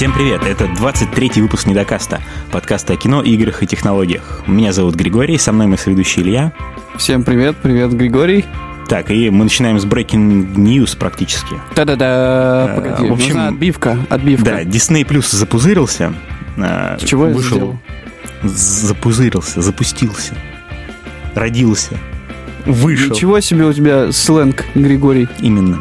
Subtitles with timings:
[0.00, 4.44] Всем привет, это 23-й выпуск Недокаста, подкаста о кино, играх и технологиях.
[4.46, 6.54] Меня зовут Григорий, со мной мой соведущий Илья.
[6.96, 8.46] Всем привет, привет, Григорий.
[8.88, 11.54] Так, и мы начинаем с Breaking News практически.
[11.76, 14.44] Да-да-да, погоди, в общем, нужна отбивка, отбивка.
[14.46, 16.14] Да, Disney Plus запузырился.
[16.56, 17.78] С чего вышел, я сделал?
[18.42, 20.32] Запузырился, запустился,
[21.34, 21.98] родился,
[22.64, 23.14] вышел.
[23.14, 25.28] Ничего себе у тебя сленг, Григорий.
[25.42, 25.78] Именно.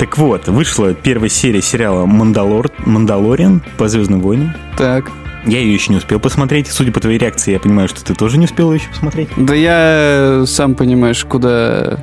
[0.00, 2.70] Так вот, вышла первая серия сериала «Мандалор...
[2.86, 4.54] «Мандалориан» по «Звездным войнам».
[4.78, 5.12] Так.
[5.44, 6.68] Я ее еще не успел посмотреть.
[6.68, 9.28] Судя по твоей реакции, я понимаю, что ты тоже не успел ее еще посмотреть.
[9.36, 12.02] Да я сам понимаешь, куда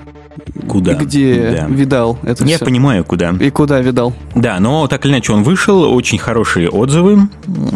[0.67, 0.93] Куда?
[0.93, 1.65] Где да.
[1.65, 2.65] видал это Я все.
[2.65, 3.33] понимаю, куда.
[3.39, 4.13] И куда видал.
[4.35, 7.21] Да, но так или иначе он вышел, очень хорошие отзывы,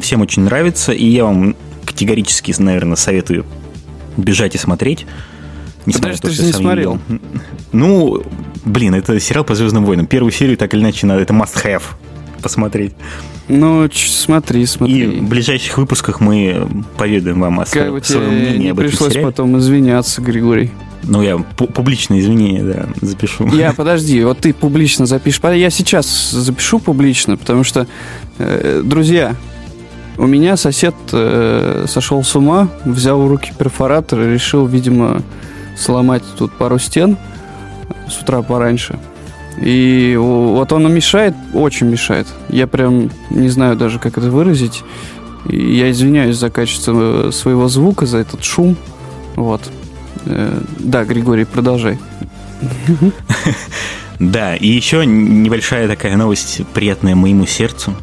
[0.03, 3.43] всем очень нравится, и я вам категорически, наверное, советую
[4.17, 5.07] бежать и смотреть.
[5.85, 6.99] Несмотря Подожди, ты же не смотрел.
[7.71, 8.23] Ну,
[8.65, 10.05] блин, это сериал по Звездным войнам.
[10.05, 11.83] Первую серию так или иначе надо, это must-have
[12.41, 12.93] посмотреть.
[13.47, 15.03] Ну, смотри, смотри.
[15.03, 19.27] И в ближайших выпусках мы поведаем вам о своем, своем мнении об этом пришлось сериале.
[19.27, 20.71] потом извиняться, Григорий.
[21.03, 23.47] Ну, я публичное извинение, да, запишу.
[23.47, 25.41] Я, подожди, вот ты публично запишешь.
[25.43, 27.87] Я сейчас запишу публично, потому что,
[28.37, 29.35] э, друзья,
[30.17, 35.23] у меня сосед э, сошел с ума, взял в руки перфоратор и решил, видимо,
[35.77, 37.17] сломать тут пару стен
[38.09, 38.99] с утра пораньше.
[39.59, 42.27] И вот он мешает, очень мешает.
[42.49, 44.83] Я прям не знаю даже, как это выразить.
[45.45, 48.77] Я извиняюсь за качество э, своего звука, за этот шум.
[49.35, 49.61] Вот.
[50.25, 51.99] Э, да, Григорий, продолжай.
[54.19, 57.95] Да, и еще небольшая такая новость, приятная моему сердцу.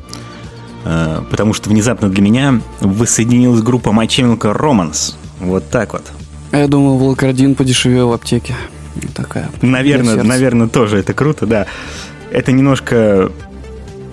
[0.84, 5.14] Э, потому что внезапно для меня воссоединилась группа My Romance.
[5.39, 6.02] Вот так вот.
[6.52, 8.54] Я думал, Волкардин подешевел в аптеке.
[9.14, 9.48] Такая.
[9.62, 11.66] Наверное, наверное, тоже это круто, да.
[12.30, 13.30] Это немножко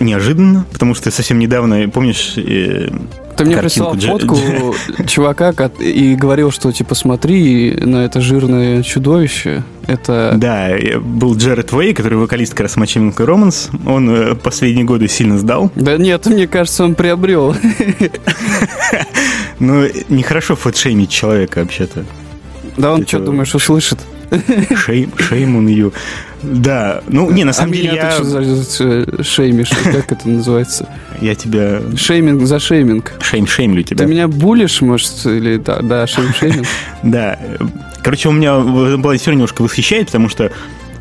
[0.00, 2.88] неожиданно, потому что совсем недавно, помнишь, э,
[3.36, 4.36] ты мне прислал фотку
[5.06, 9.62] чувака и говорил, что типа смотри на это жирное чудовище.
[9.86, 10.34] Это...
[10.36, 13.70] Да, был Джеред Вей, который вокалист как раз Мачеменко Романс.
[13.86, 15.70] Он э, последние годы сильно сдал.
[15.76, 17.54] Да нет, мне кажется, он приобрел.
[19.58, 22.04] Ну, нехорошо фэтшеймить человека вообще-то.
[22.76, 23.98] Да он что, думаешь, услышит?
[24.76, 25.92] Shame, shame on you.
[26.42, 28.18] Да, ну, не, на самом а деле я...
[28.18, 30.88] ты что шеймишь, как это называется?
[31.20, 31.80] Я тебя...
[31.96, 33.14] Шейминг за шейминг.
[33.20, 34.04] Shame-шеймлю тебя.
[34.04, 36.66] Ты меня булишь, может, или да, да шейм-шейминг?
[37.02, 37.38] Да.
[38.02, 40.52] Короче, у меня была история немножко восхищает, потому что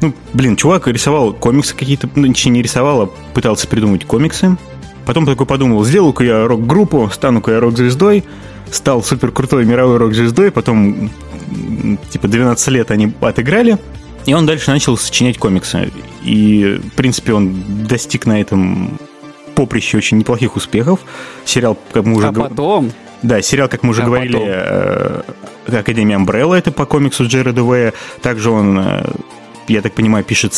[0.02, 4.58] ну, блин, чувак рисовал комиксы какие-то, ну, точнее, не рисовал, а пытался придумать комиксы.
[5.06, 8.24] Потом такой подумал, сделаю-ка я рок-группу, стану-ка я рок-звездой,
[8.72, 11.12] стал супер крутой мировой рок-звездой, потом
[12.10, 13.78] типа 12 лет они отыграли,
[14.26, 15.92] и он дальше начал сочинять комиксы.
[16.24, 18.98] И, в принципе, он достиг на этом
[19.56, 21.00] поприще очень неплохих успехов.
[21.46, 22.28] Сериал, как мы уже...
[22.28, 22.92] А потом?
[23.22, 24.48] Да, сериал, как мы уже а говорили, потом?
[24.48, 27.94] Э, Академия Амбрелла, это по комиксу Джереда Уэя.
[28.22, 29.06] Также он, э,
[29.68, 30.54] я так понимаю, пишет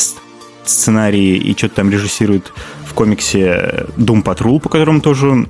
[0.65, 2.51] сценарии и что-то там режиссирует
[2.85, 5.47] в комиксе Doom Patrol, по которому тоже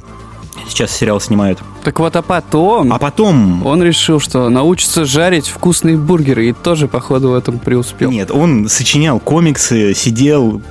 [0.68, 1.60] сейчас сериал снимают.
[1.84, 2.92] Так вот, а потом...
[2.94, 3.66] А потом...
[3.66, 8.12] Он решил, что научится жарить вкусные бургеры, и тоже, походу, в этом преуспел.
[8.12, 10.62] Нет, он сочинял комиксы, сидел,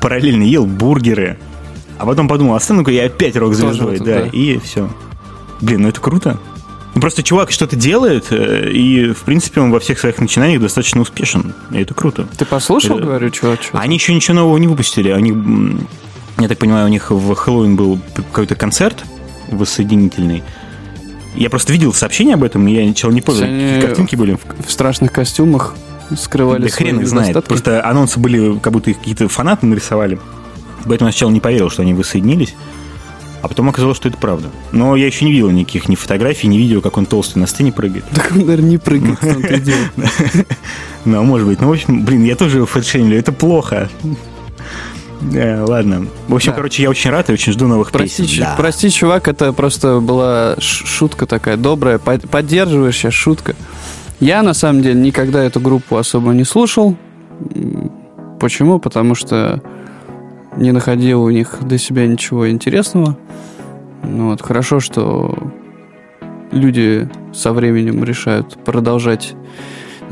[0.00, 1.38] параллельно ел бургеры,
[1.98, 4.90] а потом подумал, остану-ка я опять рок-звездой, да, да, и все.
[5.60, 6.38] Блин, ну это круто.
[6.94, 11.00] Ну, просто чувак что-то делает, э, и, в принципе, он во всех своих начинаниях достаточно
[11.00, 11.54] успешен.
[11.70, 12.26] И это круто.
[12.36, 13.06] Ты послушал, это...
[13.06, 13.60] говорю, чувак?
[13.72, 15.10] Они еще ничего нового не выпустили.
[15.10, 15.32] Они,
[16.38, 19.04] я так понимаю, у них в Хэллоуин был какой-то концерт,
[19.56, 20.42] воссоединительный.
[21.34, 24.38] Я просто видел сообщение об этом, и я ничего не понял, какие картинки были.
[24.66, 25.74] В страшных костюмах
[26.16, 27.28] скрывали Да хрен их знает.
[27.28, 27.48] Достатки.
[27.48, 30.18] Просто анонсы были, как будто их какие-то фанаты нарисовали.
[30.84, 32.54] Поэтому я сначала не поверил, что они воссоединились.
[33.40, 34.50] А потом оказалось, что это правда.
[34.70, 37.72] Но я еще не видел никаких ни фотографий, ни видео, как он толстый на сцене
[37.72, 38.04] прыгает.
[38.14, 39.18] Так он, наверное, не прыгает,
[41.04, 41.60] Ну, может быть.
[41.60, 43.18] Ну, в общем, блин, я тоже фэтшеймлю.
[43.18, 43.90] Это плохо.
[45.34, 46.06] Э, ладно.
[46.28, 46.56] В общем, да.
[46.56, 48.40] короче, я очень рад и очень жду новых прости, песен.
[48.40, 48.54] Да.
[48.56, 51.98] Прости, чувак, это просто была шутка такая добрая.
[51.98, 53.54] Поддерживаешь сейчас шутка.
[54.20, 56.96] Я, на самом деле, никогда эту группу особо не слушал.
[58.40, 58.78] Почему?
[58.78, 59.62] Потому что
[60.56, 63.16] не находил у них для себя ничего интересного.
[64.02, 65.36] Ну, вот, хорошо, что
[66.50, 69.34] люди со временем решают продолжать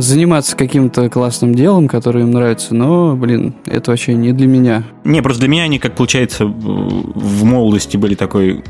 [0.03, 4.85] заниматься каким-то классным делом, которое им нравится, но, блин, это вообще не для меня.
[5.05, 8.63] Не, просто для меня они, как получается, в молодости были такой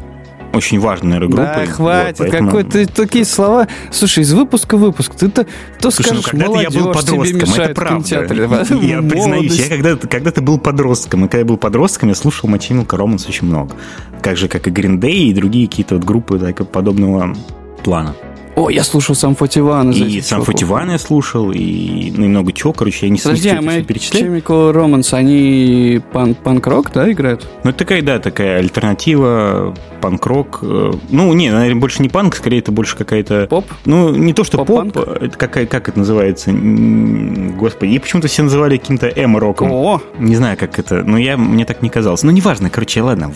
[0.52, 1.66] очень важной, наверное, группой.
[1.66, 3.68] Да, хватит, Вот, поэтому- какой ты такие слова.
[3.90, 5.46] Слушай, из выпуска в выпуск ты то,
[5.80, 8.28] Слушай, ну скажешь, когда-то я был подростком, это правда.
[8.80, 12.98] Я признаюсь, я когда-то, когда-то был подростком, и когда я был подростком, я слушал Chemical
[12.98, 13.74] Romance очень много.
[14.22, 17.34] Как же, как и Green Day и другие какие-то вот группы так, подобного
[17.82, 18.14] плана.
[18.60, 19.90] О, я слушал сам Фотиван.
[19.90, 23.82] И сам Фотиван я слушал, и, ну, и много чего, короче, я не Подожди, а
[23.82, 24.22] перечислять.
[24.22, 27.48] Chemical Romance, они пан- панк-рок, да, играют?
[27.64, 30.58] Ну, это такая, да, такая альтернатива, панк-рок.
[30.60, 33.46] э, Ну, не, наверное, больше не панк, скорее это больше какая-то...
[33.48, 33.64] Поп?
[33.86, 35.08] Ну, не то, что поп, Поп-панк?
[35.22, 36.52] это какая, как это называется?
[36.52, 39.70] Господи, и почему-то все называли каким-то эмо-роком.
[39.72, 42.22] О, Не знаю, как это, но я, мне так не казалось.
[42.24, 43.32] Ну, неважно, короче, ладно,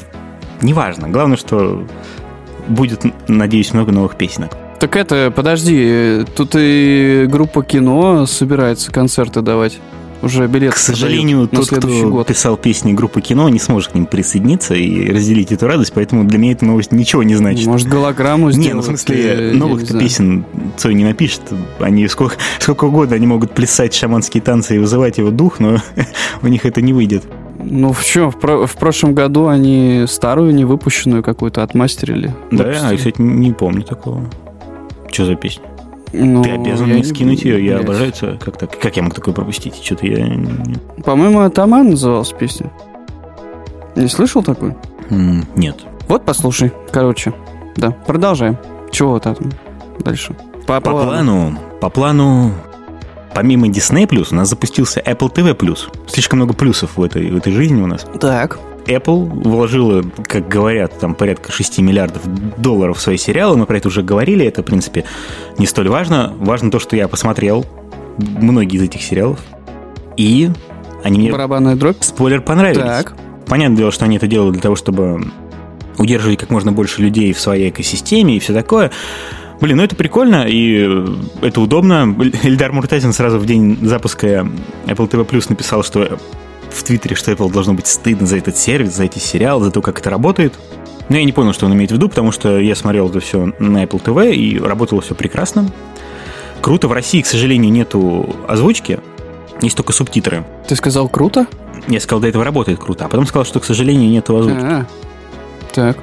[0.61, 1.09] неважно.
[1.09, 1.83] Главное, что
[2.69, 4.51] будет, надеюсь, много новых песенок.
[4.85, 9.79] Так это, подожди, тут и группа кино собирается концерты давать.
[10.21, 12.27] Уже билет К сожалению, тот, кто год.
[12.27, 16.39] писал песни группы кино, не сможет к ним присоединиться и разделить эту радость, поэтому для
[16.39, 17.67] меня эта новость ничего не значит.
[17.67, 18.69] Может, голограмму сделать?
[18.69, 20.45] Не, ну в смысле, новых песен
[20.77, 21.41] Цой не напишет.
[21.79, 25.79] Они сколько, сколько угодно они могут плясать шаманские танцы и вызывать его дух, но
[26.43, 27.25] у них это не выйдет.
[27.59, 28.31] Ну, в чем?
[28.31, 32.35] В, про- в прошлом году они старую, невыпущенную какую-то отмастерили.
[32.51, 32.91] Да, Выпустили.
[32.93, 34.29] я, кстати, не помню такого.
[35.15, 35.65] Что за песня?
[36.13, 37.85] Ну, Ты обязан мне не- скинуть ее, я блядь.
[37.85, 38.39] обожаю это.
[38.45, 38.79] Как так?
[38.81, 39.77] Как я мог такое пропустить?
[39.83, 40.27] Что-то я...
[41.05, 42.71] По-моему, Атаман называлась песня.
[43.97, 44.77] Не слышал такую?
[45.11, 45.77] М, Нет.
[46.09, 46.73] Вот послушай.
[46.91, 47.33] Короче,
[47.77, 48.57] да, продолжаем.
[48.91, 49.37] Чего там
[50.01, 50.37] дальше?
[50.67, 52.53] По, По плану, по плану,
[53.35, 55.77] помимо Disney+, у нас запустился Apple TV+.
[56.09, 58.05] Слишком много плюсов в этой, в этой жизни у нас.
[58.21, 58.59] Так.
[58.87, 62.23] Apple вложила, как говорят, там порядка 6 миллиардов
[62.59, 63.57] долларов в свои сериалы.
[63.57, 64.45] Мы про это уже говорили.
[64.47, 65.05] Это, в принципе,
[65.59, 66.35] не столь важно.
[66.39, 67.65] Важно то, что я посмотрел
[68.19, 69.41] многие из этих сериалов.
[70.17, 70.51] И
[71.03, 71.97] они мне, Барабанная дробь.
[72.01, 72.83] спойлер, понравились.
[72.83, 73.15] Так.
[73.47, 75.31] Понятное дело, что они это делают для того, чтобы
[75.99, 78.91] удерживать как можно больше людей в своей экосистеме и все такое.
[79.61, 81.05] Блин, ну это прикольно, и
[81.41, 82.15] это удобно.
[82.43, 84.47] Эльдар Муртазин сразу в день запуска
[84.87, 86.19] Apple TV Plus написал, что
[86.75, 89.81] в Твиттере, что Apple должно быть стыдно за этот сервис, за эти сериалы, за то,
[89.83, 90.55] как это работает.
[91.09, 93.53] Но я не понял, что он имеет в виду, потому что я смотрел это все
[93.59, 95.71] на Apple TV, и работало все прекрасно.
[96.61, 99.01] Круто, в России, к сожалению, нету озвучки,
[99.61, 100.45] есть только субтитры.
[100.67, 101.47] Ты сказал круто?
[101.89, 104.65] Я сказал, до этого работает круто, а потом сказал, что, к сожалению, нету озвучки.
[104.65, 104.87] А,
[105.73, 105.99] Так.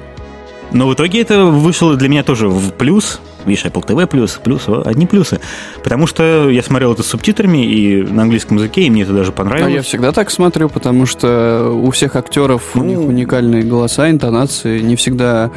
[0.72, 3.20] Но в итоге это вышло для меня тоже в плюс.
[3.44, 5.40] Видишь, Apple TV плюс, плюс, одни плюсы.
[5.82, 9.30] Потому что я смотрел это с субтитрами и на английском языке, и мне это даже
[9.30, 9.72] А понравилось.
[9.74, 12.84] я всегда так смотрю, потому что у всех актеров у Ну.
[12.84, 14.80] них уникальные голоса, интонации.
[14.80, 15.50] Не всегда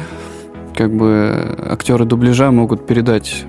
[0.74, 3.44] как бы актеры дубляжа могут передать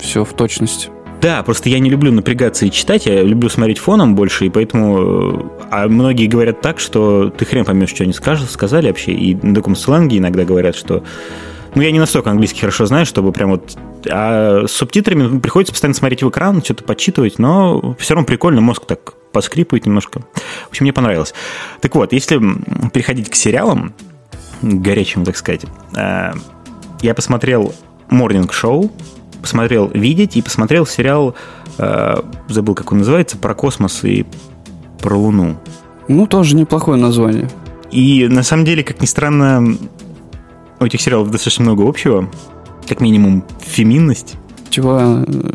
[0.00, 0.90] все в точность.
[1.20, 4.98] Да, просто я не люблю напрягаться и читать, я люблю смотреть фоном больше, и поэтому...
[4.98, 9.34] э, А многие говорят так, что ты хрен поймешь, что они скажут, сказали вообще, и
[9.34, 11.04] на таком сленге иногда говорят, что...
[11.74, 13.76] Ну, я не настолько английский хорошо знаю, чтобы прям вот...
[14.10, 18.86] А с субтитрами приходится постоянно смотреть в экран, что-то подсчитывать, но все равно прикольно, мозг
[18.86, 20.22] так поскрипывает немножко.
[20.66, 21.34] В общем, мне понравилось.
[21.80, 22.40] Так вот, если
[22.92, 23.92] переходить к сериалам,
[24.62, 25.62] горячим, так сказать,
[25.96, 26.32] э,
[27.02, 27.74] я посмотрел
[28.10, 28.90] Morning Show,
[29.40, 31.34] посмотрел «Видеть» и посмотрел сериал,
[31.78, 32.16] э,
[32.48, 34.26] забыл, как он называется, про космос и
[34.98, 35.56] про Луну.
[36.08, 37.48] Ну, тоже неплохое название.
[37.90, 39.76] И на самом деле, как ни странно,
[40.78, 42.28] у этих сериалов достаточно много общего.
[42.88, 44.34] Как минимум, феминность,
[44.70, 45.54] Чего, э,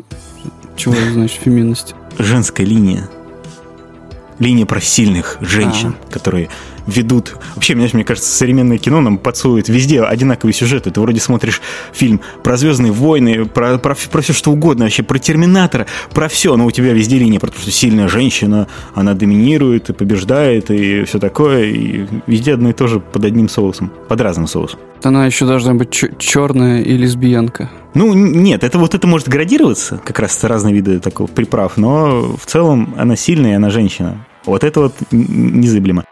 [0.75, 1.95] чего значит феминность?
[2.17, 3.09] женская линия.
[4.39, 6.49] Линия про сильных женщин, которые
[6.87, 7.35] ведут...
[7.55, 10.83] Вообще, мне, мне кажется, современное кино нам подсует везде одинаковый сюжет.
[10.83, 11.61] Ты вроде смотришь
[11.93, 16.55] фильм про Звездные войны, про, про, про все что угодно, вообще про Терминатора, про все,
[16.55, 21.03] но у тебя везде линия про то, что сильная женщина, она доминирует и побеждает, и
[21.03, 24.79] все такое, и везде одно и то же под одним соусом, под разным соусом.
[25.03, 27.69] Она еще должна быть черная и лесбиянка.
[27.93, 32.45] Ну, нет, это вот это может градироваться, как раз разные виды такого приправ, но в
[32.45, 34.25] целом она сильная, и она женщина.
[34.45, 36.05] Вот это вот незыблемо.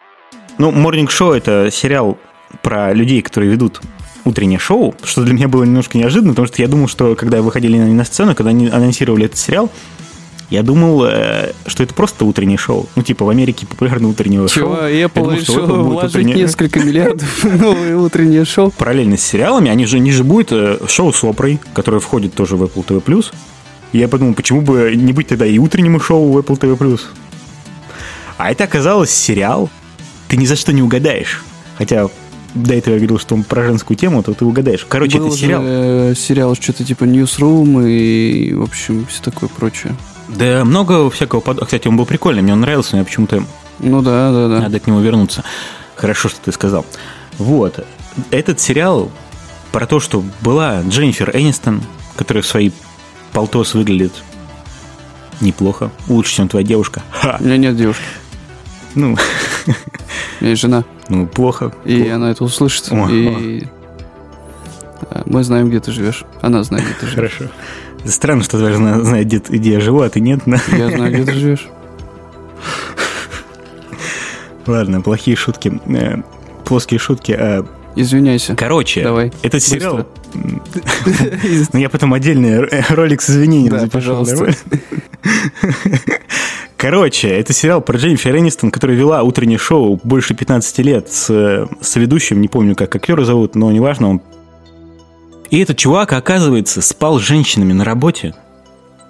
[0.64, 2.18] Ну, Morning Show это сериал
[2.62, 3.82] про людей, которые ведут
[4.24, 7.78] утреннее шоу, что для меня было немножко неожиданно, потому что я думал, что когда выходили
[7.78, 9.70] на, на сцену, когда они анонсировали этот сериал,
[10.50, 12.88] я думал, э, что это просто утреннее шоу.
[12.96, 14.88] Ну, типа в Америке популярно утреннее Чего, шоу.
[14.88, 18.72] Я Apple думал, что вложить утреннее- несколько миллиардов в новое утреннее шоу.
[18.72, 22.56] параллельно с сериалами, они же, они же будет э, шоу с Опрой, которое входит тоже
[22.56, 23.26] в Apple TV+.
[23.92, 27.02] И я подумал, почему бы не быть тогда и утреннему шоу в Apple TV+.
[28.38, 29.70] А это оказалось сериал.
[30.34, 31.44] Ты ни за что не угадаешь.
[31.78, 32.10] Хотя
[32.56, 34.84] до этого я говорил, что он про женскую тему, то ты угадаешь.
[34.90, 35.62] Короче, Был это же, сериал.
[35.64, 39.96] э, сериал что-то типа Newsroom и, в общем, все такое прочее.
[40.30, 41.40] Да, много всякого...
[41.40, 43.44] под- Кстати, он был прикольный, мне он нравился, но я почему-то
[43.78, 44.60] Ну да, да, да.
[44.62, 45.44] Надо к нему вернуться.
[45.94, 46.84] Хорошо, что ты сказал.
[47.38, 47.86] Вот.
[48.32, 49.12] Этот сериал
[49.72, 51.84] про то, что была Дженнифер Энистон,
[52.16, 52.74] которая в своей
[53.34, 54.14] полтос выглядит
[55.42, 57.04] неплохо, лучше, чем твоя девушка.
[57.12, 57.38] Ха.
[57.40, 58.02] У меня нет девушки.
[58.96, 59.18] Ну, у
[60.42, 60.84] меня есть жена.
[61.10, 61.74] Ну, плохо.
[61.86, 62.16] И плохо.
[62.16, 62.92] она это услышит.
[62.92, 63.64] О, и
[65.10, 66.26] а, мы знаем, где ты живешь.
[66.42, 67.34] Она знает, где ты живешь.
[67.34, 67.52] Хорошо.
[68.06, 70.46] Странно, что твоя жена знает, где, где я живу, а ты нет.
[70.46, 70.58] Но...
[70.72, 71.68] Я знаю, где ты живешь.
[74.68, 75.80] Ладно, плохие шутки.
[75.88, 76.22] Э,
[76.66, 77.32] плоские шутки.
[77.34, 77.66] А...
[77.96, 78.56] Извиняйся.
[78.56, 79.32] Короче, Давай.
[79.42, 80.08] этот сериал...
[80.34, 84.24] Ну, я потом отдельный ролик с извинением да, запишу.
[84.26, 84.56] Пожалуйста.
[86.84, 91.96] Короче, это сериал про Дженнифер Энистон, которая вела утреннее шоу больше 15 лет с, с
[91.96, 94.22] ведущим, не помню, как актера зовут, но неважно, он...
[95.50, 98.36] И этот чувак, оказывается, спал с женщинами на работе.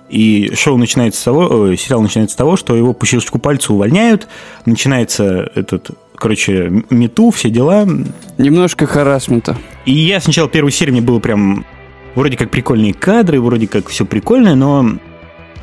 [0.08, 3.74] И шоу начинается с того, э, сериал начинается с того, что его по щелчку пальца
[3.74, 4.28] увольняют,
[4.68, 7.88] начинается этот, короче, мету, все дела.
[8.38, 9.58] Немножко харасмента.
[9.88, 11.66] И я сначала первой серии мне было прям
[12.14, 15.00] вроде как прикольные кадры, вроде как все прикольное, но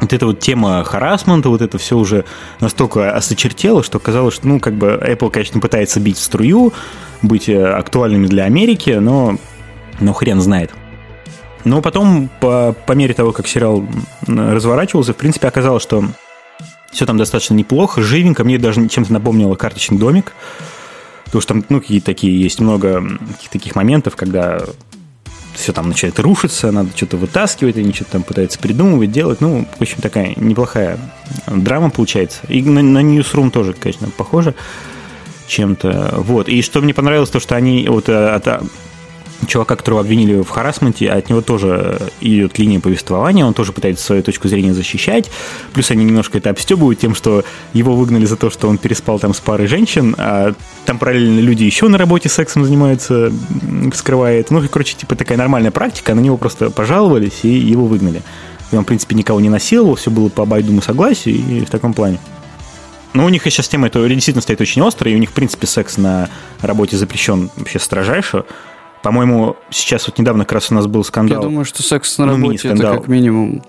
[0.01, 2.25] вот эта вот тема харасмента, вот это все уже
[2.61, 6.73] настолько осочертело, что казалось, что, ну, как бы Apple, конечно, пытается бить в струю,
[7.23, 9.37] быть э, актуальными для Америки, но,
[10.01, 10.73] но хрен знает.
[11.65, 13.85] Но потом, по, по мере того, как сериал
[14.27, 16.05] разворачивался, в принципе, оказалось, что
[16.91, 18.45] все там достаточно неплохо, живенько.
[18.45, 20.33] Мне даже чем-то напомнило карточный домик.
[21.25, 23.05] Потому что там, ну, какие-то такие, есть много
[23.53, 24.63] таких моментов, когда
[25.55, 29.41] все там начинает рушиться, надо что-то вытаскивать, они что-то там пытаются придумывать, делать.
[29.41, 30.99] Ну, в общем, такая неплохая
[31.47, 32.41] драма получается.
[32.49, 34.55] И на, на Newsroom тоже, конечно, похоже
[35.49, 36.15] чем-то.
[36.19, 36.49] Вот.
[36.49, 38.63] И что мне понравилось, то, что они вот от
[39.51, 44.23] чувака, которого обвинили в харасменте, от него тоже идет линия повествования, он тоже пытается свою
[44.23, 45.31] точку зрения защищать,
[45.73, 49.35] плюс они немножко это обстебывают тем, что его выгнали за то, что он переспал там
[49.35, 50.55] с парой женщин, а
[50.87, 53.33] там параллельно люди еще на работе сексом занимаются,
[53.95, 54.51] скрывает.
[54.51, 58.23] Ну, короче, типа такая нормальная практика, на него просто пожаловались и его выгнали.
[58.73, 61.93] И он, в принципе, никого не насиловал, все было по обоюдному согласию и в таком
[61.93, 62.19] плане.
[63.13, 65.67] Но у них сейчас тема это действительно стоит очень острая, и у них, в принципе,
[65.67, 66.29] секс на
[66.61, 68.45] работе запрещен вообще строжайше.
[69.03, 71.43] По-моему, сейчас вот недавно как раз у нас был скандал.
[71.43, 73.63] Я думаю, что секс на работе ну, это как минимум,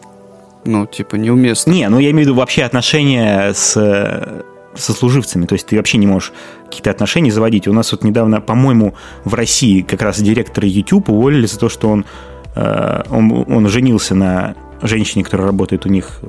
[0.66, 1.72] ну, типа, неуместно.
[1.72, 5.98] Не, ну я имею в виду вообще отношения с со служивцами, то есть ты вообще
[5.98, 6.32] не можешь
[6.66, 7.68] какие-то отношения заводить.
[7.68, 8.94] У нас вот недавно, по-моему,
[9.26, 12.06] в России как раз директора YouTube уволили за то, что он,
[12.56, 16.22] э, он, он женился на женщине, которая работает у них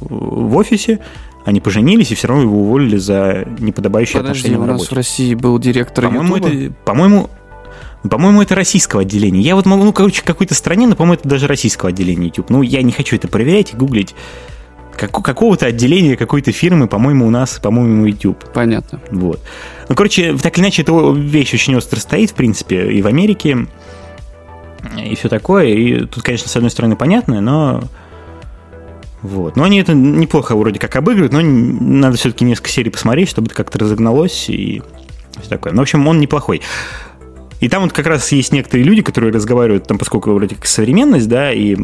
[0.00, 1.00] в офисе,
[1.44, 4.90] они поженились, и все равно его уволили за неподобающие Подожди, отношения у на нас работе.
[4.90, 6.52] в России был директор по-моему, YouTube.
[6.52, 7.30] это, по-моему,
[8.08, 9.40] по-моему, это российского отделения.
[9.40, 12.50] Я вот могу, ну, короче, какой-то стране, но, по-моему, это даже российского отделения YouTube.
[12.50, 14.14] Ну, я не хочу это проверять и гуглить.
[14.96, 18.44] Как, какого-то отделения какой-то фирмы, по-моему, у нас, по-моему, YouTube.
[18.52, 19.00] Понятно.
[19.10, 19.40] Вот.
[19.88, 23.66] Ну, короче, так или иначе, эта вещь очень остро стоит, в принципе, и в Америке,
[24.96, 25.66] и все такое.
[25.66, 27.84] И тут, конечно, с одной стороны, понятно, но...
[29.22, 29.56] Вот.
[29.56, 33.56] Но они это неплохо вроде как обыгрывают, но надо все-таки несколько серий посмотреть, чтобы это
[33.56, 34.82] как-то разогналось и
[35.40, 35.72] все такое.
[35.72, 36.62] Ну, в общем, он неплохой.
[37.60, 41.28] И там вот как раз есть некоторые люди, которые разговаривают, там, поскольку вроде как современность,
[41.28, 41.76] да, и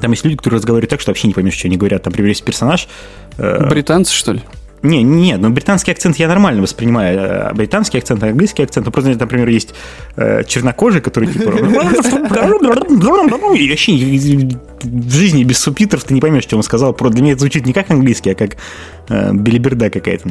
[0.00, 2.02] там есть люди, которые разговаривают так, что вообще не поймешь, что они говорят.
[2.02, 2.88] Там, есть персонаж...
[3.36, 3.68] Э...
[3.68, 4.42] Британцы, что ли?
[4.82, 7.48] Не, нет, но британский акцент я нормально воспринимаю.
[7.48, 8.86] А британский акцент, английский акцент.
[8.86, 9.74] Ну, просто, например, есть
[10.16, 11.50] э, чернокожий, который типа...
[13.56, 13.92] И вообще
[14.82, 16.94] в жизни без субтитров ты не поймешь, что он сказал.
[16.94, 18.56] Для меня это звучит не как английский, а как
[19.08, 20.30] э, белиберда какая-то.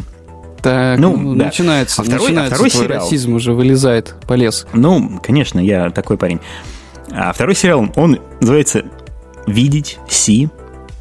[0.62, 1.46] Так, ну, ну да.
[1.46, 4.68] начинается, а второй, начинается а второй твой сериал, расизм уже вылезает, полез.
[4.74, 6.40] Ну, конечно, я такой парень.
[7.12, 8.84] А второй сериал, он называется
[9.46, 10.50] «Видеть Си»,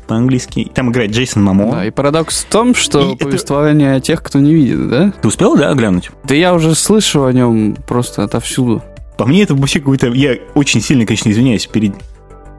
[0.06, 0.70] по-английски.
[0.72, 1.72] Там играет Джейсон Мамо.
[1.72, 3.96] Да, и парадокс в том, что и повествование это...
[3.96, 5.12] о тех, кто не видит, да?
[5.20, 6.10] Ты успел, да, глянуть?
[6.22, 8.84] Да я уже слышу о нем просто отовсюду.
[9.18, 10.06] По мне это вообще какой-то...
[10.08, 11.94] Я очень сильно, конечно, извиняюсь перед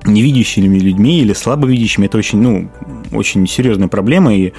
[0.04, 2.08] невидящими людьми или слабовидящими.
[2.08, 2.70] Это очень, ну,
[3.14, 4.54] очень серьезная проблема, и Э,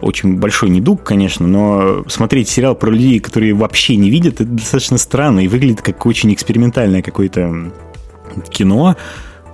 [0.00, 4.98] очень большой недуг, конечно, но смотреть сериал про людей, которые вообще не видят, это достаточно
[4.98, 7.72] странно и выглядит как очень экспериментальное какое-то
[8.50, 8.96] кино.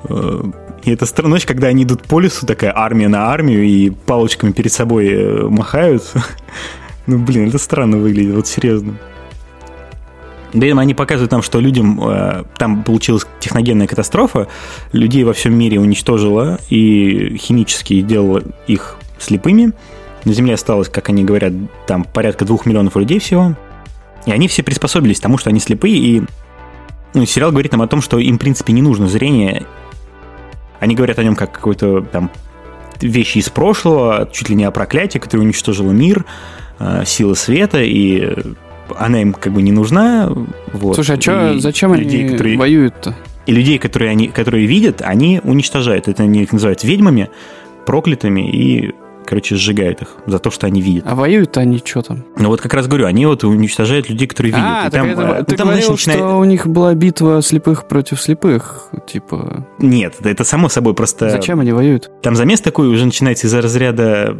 [0.08, 0.42] Э,
[0.84, 4.72] и это странно, когда они идут по лесу, такая армия на армию, и палочками перед
[4.72, 6.04] собой э, махают.
[7.04, 8.94] Ну, блин, это странно выглядит, вот серьезно.
[10.52, 12.00] Да, они показывают нам, что людям
[12.56, 14.46] там получилась техногенная катастрофа,
[14.92, 19.72] людей во всем мире уничтожила и химически делала их слепыми.
[20.24, 21.52] На Земле осталось, как они говорят,
[21.86, 23.56] там порядка двух миллионов людей всего.
[24.26, 26.22] И они все приспособились к тому, что они слепые, и
[27.14, 29.64] ну, сериал говорит нам о том, что им, в принципе, не нужно зрение.
[30.80, 32.30] Они говорят о нем как какой-то там
[33.00, 36.24] вещи из прошлого, чуть ли не о проклятии, которое уничтожило мир,
[36.78, 38.34] э, силы света, и
[38.96, 40.30] она им как бы не нужна.
[40.72, 40.94] Вот.
[40.94, 43.14] Слушай, а чё, И зачем людей, они которые, воюют-то?
[43.46, 46.08] И людей, которые, они, которые видят, они уничтожают.
[46.08, 47.28] Это они их называют ведьмами,
[47.86, 48.94] проклятыми, и,
[49.32, 51.04] короче, сжигают их за то, что они видят.
[51.08, 52.22] А воюют они что там?
[52.36, 54.66] Ну вот как раз говорю, они вот уничтожают людей, которые видят.
[54.68, 57.88] А, И там, это- э, ты там, говорил, начинает- что у них была битва слепых
[57.88, 58.90] против слепых.
[59.08, 61.30] Типа, Нет, это само собой просто...
[61.30, 62.10] зачем они воюют?
[62.20, 64.36] Там замес такой уже начинается из-за разряда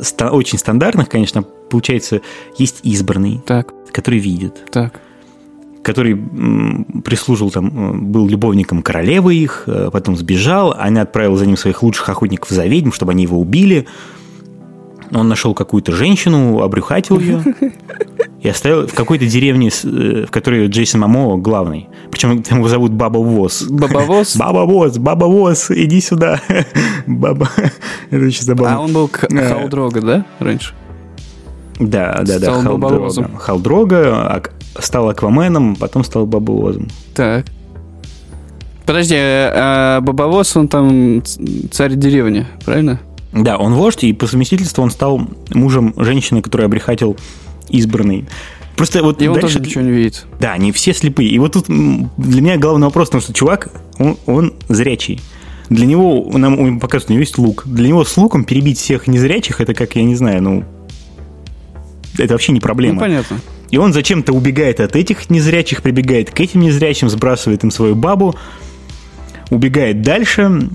[0.00, 1.42] ста- очень стандартных, конечно.
[1.42, 2.20] Получается,
[2.58, 5.00] есть избранный, Так, который видит, так.
[5.82, 6.14] который
[7.04, 11.82] прислужил там, э, был любовником королевы их, э, потом сбежал, она отправила за ним своих
[11.82, 13.86] лучших охотников за ведьм, чтобы они его убили.
[15.12, 17.42] Он нашел какую-то женщину, обрюхатил ее
[18.42, 21.88] и оставил в какой-то деревне, э, в которой Джейсон Мамо главный.
[22.10, 23.62] Причем там его зовут Баба Воз.
[23.62, 24.36] Бабовоз?
[24.38, 26.40] Баба Воз, Баба Воз, иди сюда.
[27.06, 27.48] Баба.
[28.10, 28.76] Это очень забавно.
[28.76, 29.48] А он был Э.
[29.48, 30.74] Халдрога, да, раньше?
[31.80, 33.30] Да, да, да, Халдрога.
[33.38, 34.42] Халдрога
[34.78, 36.88] стал Акваменом, потом стал Бабовозом.
[37.14, 37.46] Так.
[38.86, 41.22] Подожди, а Бабовоз, он там
[41.70, 43.00] царь деревни, правильно?
[43.32, 45.20] Да, он вождь, и по совместительству он стал
[45.52, 47.16] мужем женщины, которую обрехатил
[47.68, 48.26] избранный.
[48.76, 49.58] Просто вот И он дальше...
[49.58, 50.26] тоже ничего не видит.
[50.40, 51.30] Да, они все слепые.
[51.30, 55.20] И вот тут для меня главный вопрос, потому что чувак, он, он зрячий.
[55.68, 57.64] Для него, нам он показывает, у него есть лук.
[57.66, 60.64] Для него с луком перебить всех незрячих, это как, я не знаю, ну...
[62.16, 62.94] Это вообще не проблема.
[62.94, 63.40] Ну, понятно.
[63.70, 68.34] И он зачем-то убегает от этих незрячих, прибегает к этим незрячим, сбрасывает им свою бабу,
[69.50, 70.70] убегает дальше,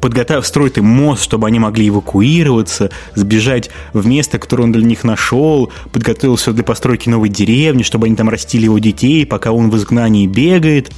[0.00, 5.04] подготав, строит им мост, чтобы они могли эвакуироваться, сбежать в место, которое он для них
[5.04, 9.70] нашел, подготовил все для постройки новой деревни, чтобы они там растили его детей, пока он
[9.70, 10.90] в изгнании бегает.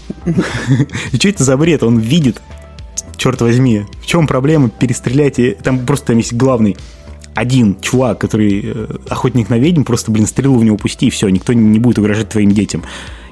[1.13, 1.83] И что это за бред?
[1.83, 2.41] Он видит,
[3.17, 5.39] черт возьми, в чем проблема перестрелять?
[5.39, 6.77] И Там просто там есть главный
[7.35, 11.29] один чувак, который э, охотник на ведьм, просто, блин, стрелу в него пусти, и все,
[11.29, 12.83] никто не будет угрожать твоим детям.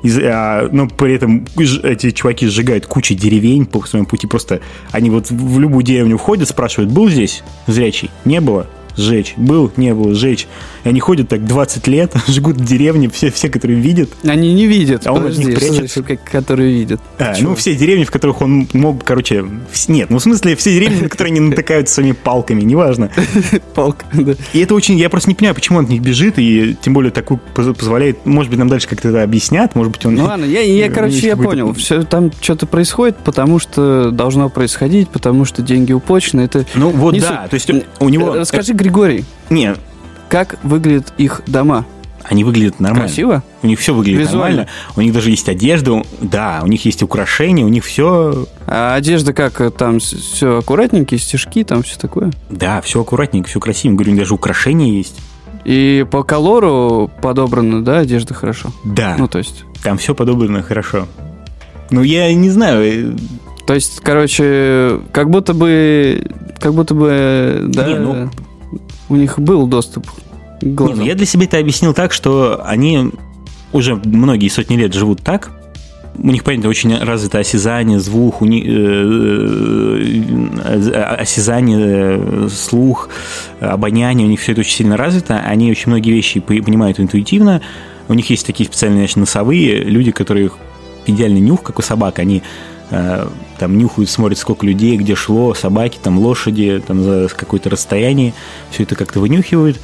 [0.02, 1.46] Из- а, но при этом
[1.82, 4.26] эти чуваки сжигают кучу деревень по своему пути.
[4.26, 8.10] Просто они вот в любую деревню входят, спрашивают, был здесь зрячий?
[8.24, 8.66] Не было?
[8.98, 9.34] Сжечь.
[9.36, 9.70] Был?
[9.76, 10.14] Не было.
[10.14, 10.46] Сжечь.
[10.84, 14.10] И они ходят так 20 лет, жгут деревни, все, все, которые видят.
[14.24, 16.02] Они не видят, А он от подожди, них что прячется.
[16.02, 17.00] как- которые видят?
[17.18, 19.44] А, ну, все деревни, в которых он мог, короче...
[19.88, 23.10] Нет, ну, в смысле, все деревни, на которые они натыкаются своими палками, неважно.
[23.74, 24.34] Палка, да.
[24.52, 24.98] И это очень...
[24.98, 28.26] Я просто не понимаю, почему он от них бежит, и тем более такую поз- позволяет...
[28.26, 30.14] Может быть, нам дальше как-то это объяснят, может быть, он...
[30.16, 31.72] Ну ладно, я, я короче, я понял.
[31.74, 36.42] Все там что-то происходит, потому что должно происходить, потому что деньги упочены.
[36.42, 38.34] Это Ну, вот да, то есть у него...
[38.34, 39.74] Э, Расскажи, Григорий, Не,
[40.30, 41.84] как выглядят их дома?
[42.24, 43.06] они выглядят нормально.
[43.06, 43.42] Красиво?
[43.62, 44.38] У них все выглядит Визуально?
[44.66, 44.68] нормально.
[44.96, 48.46] У них даже есть одежда, да, у них есть украшения, у них все...
[48.66, 49.60] А одежда как?
[49.62, 52.30] э, Там все аккуратненькие, стежки, там все такое?
[52.50, 53.92] Да, все аккуратненько, все красиво.
[53.94, 55.16] Говорю, у них даже украшения есть.
[55.64, 58.72] И по колору подобрана, да, одежда хорошо?
[58.84, 59.64] Да, Ну, то есть...
[59.82, 61.06] там все подобрано хорошо.
[61.90, 63.16] Ну, я не знаю, э,
[63.66, 66.26] То есть, короче, как будто бы...
[66.60, 68.30] Как будто бы, да, Не, ну-
[69.08, 70.98] у них был доступ к Не, глазам.
[70.98, 73.10] ну я для себя это объяснил так, что они
[73.72, 75.50] уже многие сотни лет живут так.
[76.20, 78.70] У них, понятно, очень развито осязание, звук, у них, э,
[80.64, 80.90] э,
[81.20, 81.78] осязание,
[82.20, 83.08] э, слух,
[83.60, 85.38] обоняние, у них все это очень сильно развито.
[85.38, 87.60] Они очень многие вещи по- понимают интуитивно.
[88.08, 90.50] У них есть такие специальные, значит, носовые люди, которые
[91.06, 92.18] идеальный нюх, как у собак.
[92.18, 92.42] Они э,
[92.90, 98.32] там нюхают, смотрят, сколько людей, где шло, собаки, там лошади, там за какое-то расстояние.
[98.70, 99.78] Все это как-то вынюхивают.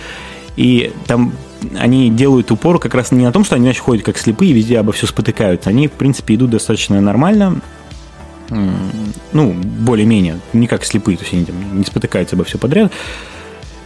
[0.57, 1.33] И там
[1.79, 4.79] они делают упор как раз не на том, что они, значит, ходят как слепые, везде
[4.79, 5.71] обо все спотыкаются.
[5.71, 7.61] Они, в принципе, идут достаточно нормально.
[8.51, 12.93] Ну, более-менее, не как слепые, то есть они там не спотыкаются обо все подряд.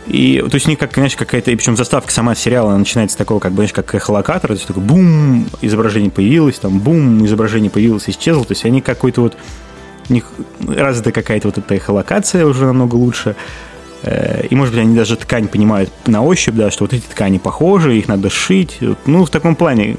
[0.09, 3.15] И, то есть у них как, знаешь, какая-то, и причем заставка сама сериала она начинается
[3.15, 7.71] с такого, как, знаешь, как эхолокатор, то есть такой бум, изображение появилось, там бум, изображение
[7.71, 9.37] появилось, исчезло, то есть они какой-то вот,
[10.09, 10.25] у них
[10.67, 13.37] развита какая-то вот эта эхолокация уже намного лучше,
[14.03, 17.39] Э, и, может быть, они даже ткань понимают на ощупь, да, что вот эти ткани
[17.39, 19.97] похожи, их надо сшить, Вот, ну, в таком плане.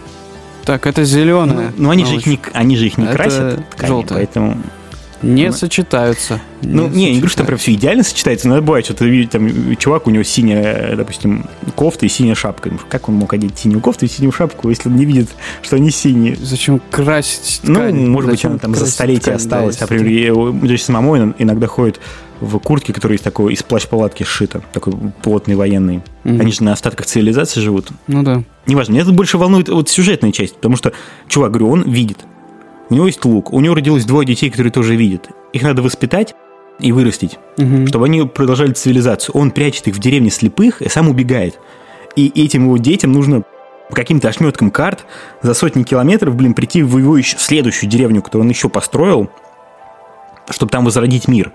[0.66, 1.74] Так, это зеленое.
[1.78, 4.20] Ну, они же их не, они же их не Это красят, ткани, желтое.
[4.20, 4.58] поэтому...
[5.22, 6.40] Не Ну, сочетаются.
[6.62, 9.30] Ну, не, не говорю, что там прям все идеально сочетается, но бывает, что ты видишь,
[9.32, 12.70] там, чувак, у него синяя, допустим, кофта и синяя шапка.
[12.72, 15.30] Ну, Как он мог одеть синюю кофту и синюю шапку, если он не видит,
[15.62, 16.36] что они синие?
[16.36, 18.08] Зачем красить Ну, ткань?
[18.10, 19.78] может быть, Зачем она там за столетие ткань, осталась.
[19.78, 22.00] да, Например, я- у Джейсон Мамой иногда ходит
[22.42, 26.02] в куртке, которая из такой, из плащ-палатки сшита, такой плотный военный.
[26.24, 26.40] Мгм.
[26.40, 27.90] Они же на остатках цивилизации живут.
[28.08, 28.44] Ну да.
[28.68, 30.94] Неважно, меня тут больше волнует вот сюжетная часть, потому что,
[31.28, 32.20] чувак, говорю, он видит.
[32.90, 35.30] У него есть лук, у него родилось двое детей, которые тоже видят.
[35.54, 36.36] Их надо воспитать
[36.80, 37.88] и вырастить, Мгм.
[37.88, 39.36] чтобы они продолжали цивилизацию.
[39.36, 41.60] Он прячет их в деревне слепых и сам убегает.
[42.16, 43.44] И этим его детям нужно
[43.90, 45.06] по каким-то ошметкам карт
[45.42, 49.30] за сотни километров, блин, прийти в его еще, в следующую деревню, которую он еще построил,
[50.50, 51.52] чтобы там возродить мир.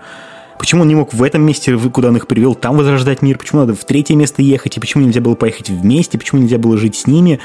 [0.57, 3.37] Почему он не мог в этом месте, куда он их привел, там возрождать мир?
[3.37, 4.77] Почему надо в третье место ехать?
[4.77, 6.17] И почему нельзя было поехать вместе?
[6.17, 7.39] Почему нельзя было жить с ними?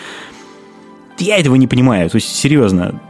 [1.19, 2.09] Я этого не понимаю.
[2.09, 3.01] То есть, серьезно,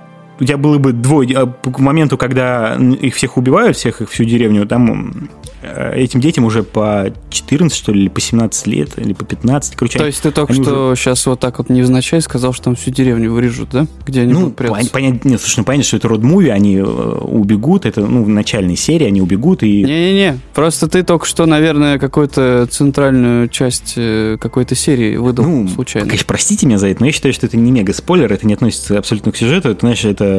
[0.40, 1.36] у тебя было бы двое...
[1.36, 5.28] А, к моменту, когда их всех убивают, всех их всю деревню, там
[5.62, 9.76] э, этим детям уже по 14, что ли, или по 17 лет, или по 15.
[9.76, 11.00] Короче, То есть ты только что уже...
[11.00, 13.86] сейчас вот так вот невзначай сказал, что там всю деревню вырежут, да?
[14.06, 17.84] Где они ну, будут понять, нет, слушай, ну понятно, что это род-муви, они э, убегут,
[17.84, 19.84] это, ну, в начальной серии они убегут и...
[19.84, 26.08] Не-не-не, просто ты только что, наверное, какую-то центральную часть э, какой-то серии выдал ну, случайно.
[26.08, 28.98] конечно, простите меня за это, но я считаю, что это не мега-спойлер, это не относится
[28.98, 30.29] абсолютно к сюжету, это, знаешь, это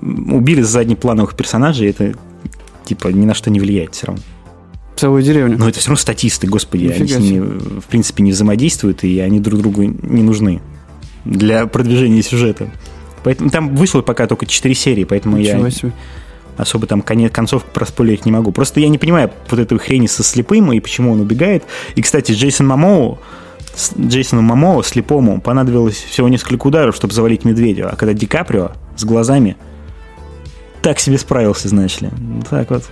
[0.00, 2.14] убили заднеплановых персонажей, это
[2.84, 4.22] типа ни на что не влияет все равно.
[4.96, 5.58] Целую деревню.
[5.58, 9.18] Но это все равно статисты, господи, Нифига они с ними, в принципе, не взаимодействуют, и
[9.20, 10.60] они друг другу не нужны
[11.24, 12.70] для продвижения сюжета.
[13.24, 15.92] Поэтому там вышло пока только 4 серии, поэтому Ничего я себе.
[16.56, 18.52] особо там конец, концовку проспойлерить не могу.
[18.52, 21.64] Просто я не понимаю вот этой хрени со слепым и почему он убегает.
[21.94, 23.18] И, кстати, Джейсон Мамоу,
[23.98, 27.88] Джейсону Мамоу, слепому, понадобилось всего несколько ударов, чтобы завалить медведя.
[27.88, 29.56] А когда Ди Каприо с глазами
[30.82, 32.10] так себе справился, знаешь ли.
[32.50, 32.82] Так вот.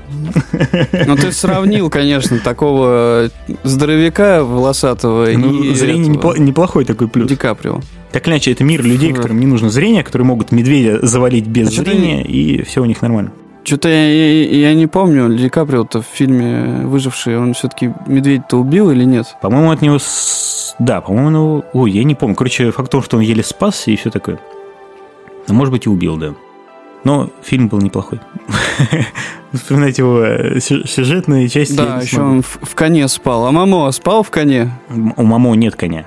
[1.06, 3.30] Ну, ты сравнил, конечно, такого
[3.64, 7.28] здоровяка волосатого ну, и Зрение непло- неплохой такой плюс.
[7.28, 7.80] Ди Каприо.
[8.12, 11.82] Так иначе, это мир людей, которым не нужно зрение, которые могут медведя завалить без а
[11.82, 12.30] зрения, ты...
[12.30, 13.32] и все у них нормально.
[13.62, 18.90] Что-то я, я, я не помню, Ди Каприо-то в фильме «Выживший», он все-таки медведь-то убил
[18.90, 19.36] или нет?
[19.42, 19.98] По-моему, от него...
[19.98, 20.74] С...
[20.78, 22.36] Да, по-моему, ой, я не помню.
[22.36, 24.40] Короче, факт в том, что он еле спасся и все такое.
[25.50, 26.34] Ну, может быть, и убил, да.
[27.02, 28.20] Но фильм был неплохой.
[29.52, 31.76] Вспоминать его э, сюжетные части.
[31.76, 33.46] Да, еще он в, в коне спал.
[33.46, 34.70] А Мамо спал в коне?
[35.16, 36.06] У Мамо нет коня.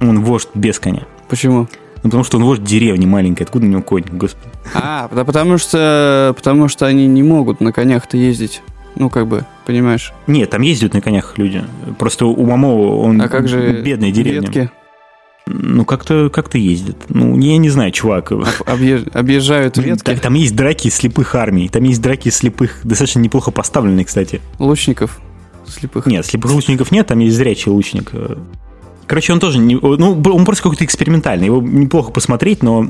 [0.00, 1.02] Он вождь без коня.
[1.28, 1.68] Почему?
[2.02, 3.42] Ну, потому что он вождь деревни маленькой.
[3.42, 4.52] Откуда у него конь, господи?
[4.74, 8.62] А, да потому что, потому что они не могут на конях-то ездить.
[8.96, 10.12] Ну, как бы, понимаешь?
[10.26, 11.62] Нет, там ездят на конях люди.
[11.98, 14.48] Просто у Мамо он а как же бедная деревня.
[14.48, 14.70] Ветки?
[15.52, 16.96] Ну, как-то как ездит.
[17.08, 18.32] Ну, я не знаю, чувак.
[18.66, 19.04] Объезж...
[19.12, 20.04] Объезжают ветки?
[20.04, 21.68] Там, там есть драки слепых армий.
[21.68, 24.40] Там есть драки слепых, достаточно неплохо поставленные, кстати.
[24.58, 25.20] Лучников
[25.66, 26.06] слепых?
[26.06, 28.12] Нет, слепых лучников нет, там есть зрячий лучник.
[29.06, 29.74] Короче, он тоже не...
[29.74, 31.46] Ну, он просто какой-то экспериментальный.
[31.46, 32.88] Его неплохо посмотреть, но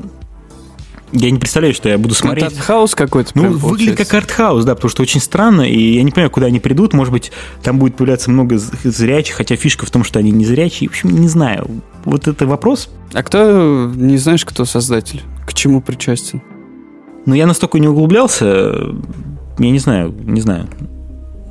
[1.11, 2.45] я не представляю, что я буду смотреть.
[2.45, 3.31] Это артхаус какой-то.
[3.35, 6.59] Ну, выглядит как артхаус, да, потому что очень странно, и я не понимаю, куда они
[6.59, 6.93] придут.
[6.93, 10.89] Может быть, там будет появляться много зрячих, хотя фишка в том, что они не зрячие.
[10.89, 11.67] В общем, не знаю.
[12.05, 12.89] Вот это вопрос.
[13.13, 15.21] А кто, не знаешь, кто создатель?
[15.45, 16.41] К чему причастен?
[17.25, 18.73] Ну, я настолько не углублялся,
[19.59, 20.67] я не знаю, не знаю.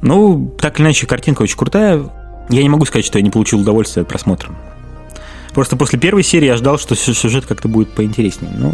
[0.02, 2.10] Ну, так или иначе, картинка очень крутая.
[2.48, 4.50] Я не могу сказать, что я не получил удовольствия от просмотра.
[5.54, 8.52] Просто после первой серии я ждал, что сюжет как-то будет поинтереснее.
[8.56, 8.72] Ну,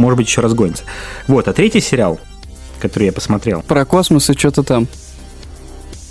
[0.00, 0.84] может быть, еще разгонится.
[1.28, 2.18] Вот, а третий сериал,
[2.80, 3.62] который я посмотрел.
[3.62, 4.88] Про космос и что-то там.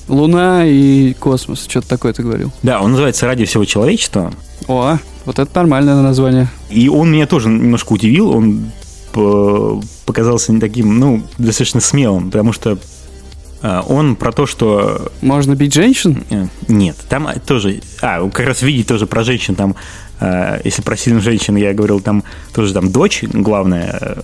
[0.07, 2.51] Луна и космос, что-то такое ты говорил.
[2.63, 4.33] Да, он называется «Ради всего человечества».
[4.67, 6.47] О, вот это нормальное название.
[6.69, 8.71] И он меня тоже немножко удивил, он
[10.05, 12.77] показался не таким, ну, достаточно смелым, потому что
[13.61, 15.11] а, он про то, что...
[15.21, 16.23] Можно бить женщин?
[16.29, 17.81] Э, нет, там тоже...
[18.01, 20.08] А, как раз видеть тоже про женщин, там Э,
[20.63, 24.21] если про сильных женщин я говорил, там тоже там дочь главная, э,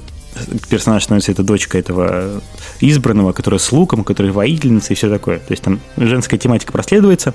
[0.69, 2.41] персонаж становится это дочка этого
[2.81, 5.39] избранного, которая с луком, которая воительница и все такое.
[5.39, 7.33] То есть там женская тематика проследуется.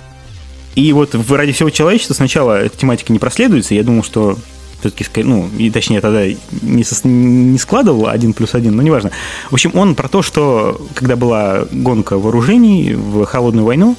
[0.75, 3.75] И вот «Ради всего человечества» сначала эта тематика не проследуется.
[3.75, 4.39] Я думал, что
[4.81, 6.25] все-таки, ну, и точнее тогда
[6.63, 9.11] не, со, не складывал один плюс один, но неважно.
[9.51, 13.97] В общем, он про то, что когда была гонка вооружений в холодную войну,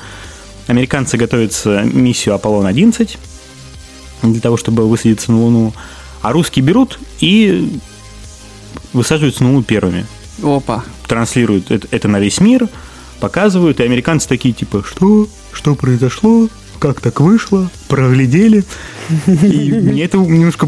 [0.67, 3.17] американцы готовятся миссию Аполлон-11,
[4.21, 5.73] для того, чтобы высадиться на Луну.
[6.21, 7.79] А русские берут и
[8.93, 10.05] высаживаются на Луну первыми.
[10.43, 10.83] Опа.
[11.07, 12.67] Транслируют это, это на весь мир,
[13.19, 15.27] показывают, и американцы такие типа, что?
[15.51, 16.47] Что произошло?
[16.81, 18.63] Как так вышло, проглядели.
[19.27, 20.67] И мне это немножко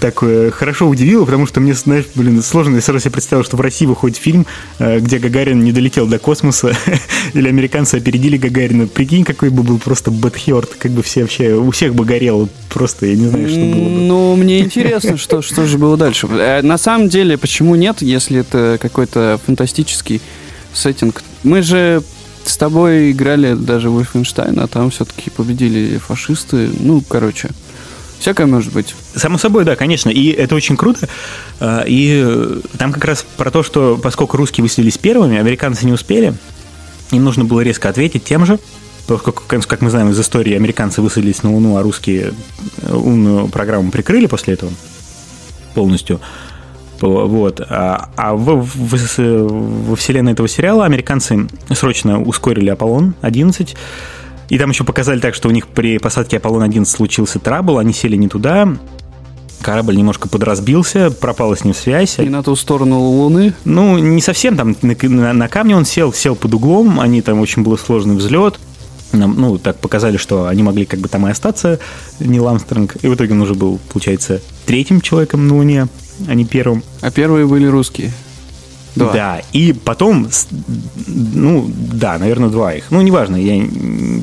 [0.00, 0.18] так
[0.54, 2.76] хорошо удивило, потому что мне, знаешь, блин, сложно.
[2.76, 4.46] Я сразу себе представил, что в России выходит фильм,
[4.78, 6.76] э, где Гагарин не долетел до космоса,
[7.32, 8.86] или американцы опередили Гагарина.
[8.86, 12.50] Прикинь, какой бы был просто бэтхерт, как бы все вообще, у всех бы горело.
[12.68, 14.00] Просто я не знаю, что было бы.
[14.00, 16.28] Ну, мне интересно, что, что же было дальше.
[16.30, 20.20] Э, на самом деле, почему нет, если это какой-то фантастический
[20.74, 21.22] сеттинг?
[21.42, 22.02] Мы же
[22.48, 26.70] с тобой играли даже Wolfenstein, а там все-таки победили фашисты.
[26.78, 27.50] Ну, короче,
[28.18, 28.94] всякое может быть.
[29.14, 30.10] Само собой, да, конечно.
[30.10, 31.08] И это очень круто.
[31.60, 36.34] А, и там как раз про то, что поскольку русские выселились первыми, американцы не успели,
[37.10, 38.58] им нужно было резко ответить тем же.
[39.06, 42.34] поскольку, как мы знаем из истории, американцы высадились на Луну, а русские
[42.88, 44.72] умную программу прикрыли после этого
[45.74, 46.20] полностью.
[47.00, 47.60] Вот.
[47.60, 53.76] А, а в, в, во вселенной этого сериала американцы срочно ускорили Аполлон-11.
[54.48, 58.16] И там еще показали так, что у них при посадке Аполлон-11 случился трабл, они сели
[58.16, 58.76] не туда,
[59.60, 62.18] корабль немножко подразбился, пропала с ним связь.
[62.18, 63.54] Не на ту сторону Луны?
[63.64, 67.40] Ну, не совсем, там на, на, на камне он сел, сел под углом, они там
[67.40, 68.60] очень был сложный взлет,
[69.12, 71.80] нам, ну, так показали, что они могли как бы там и остаться,
[72.20, 75.88] не Ламстронг, и в итоге он уже был, получается, третьим человеком на Луне
[76.26, 76.82] а не первым.
[77.00, 78.12] А первые были русские.
[78.94, 79.12] Два.
[79.12, 80.28] Да, и потом,
[81.06, 82.84] ну, да, наверное, два их.
[82.90, 83.62] Ну, неважно, я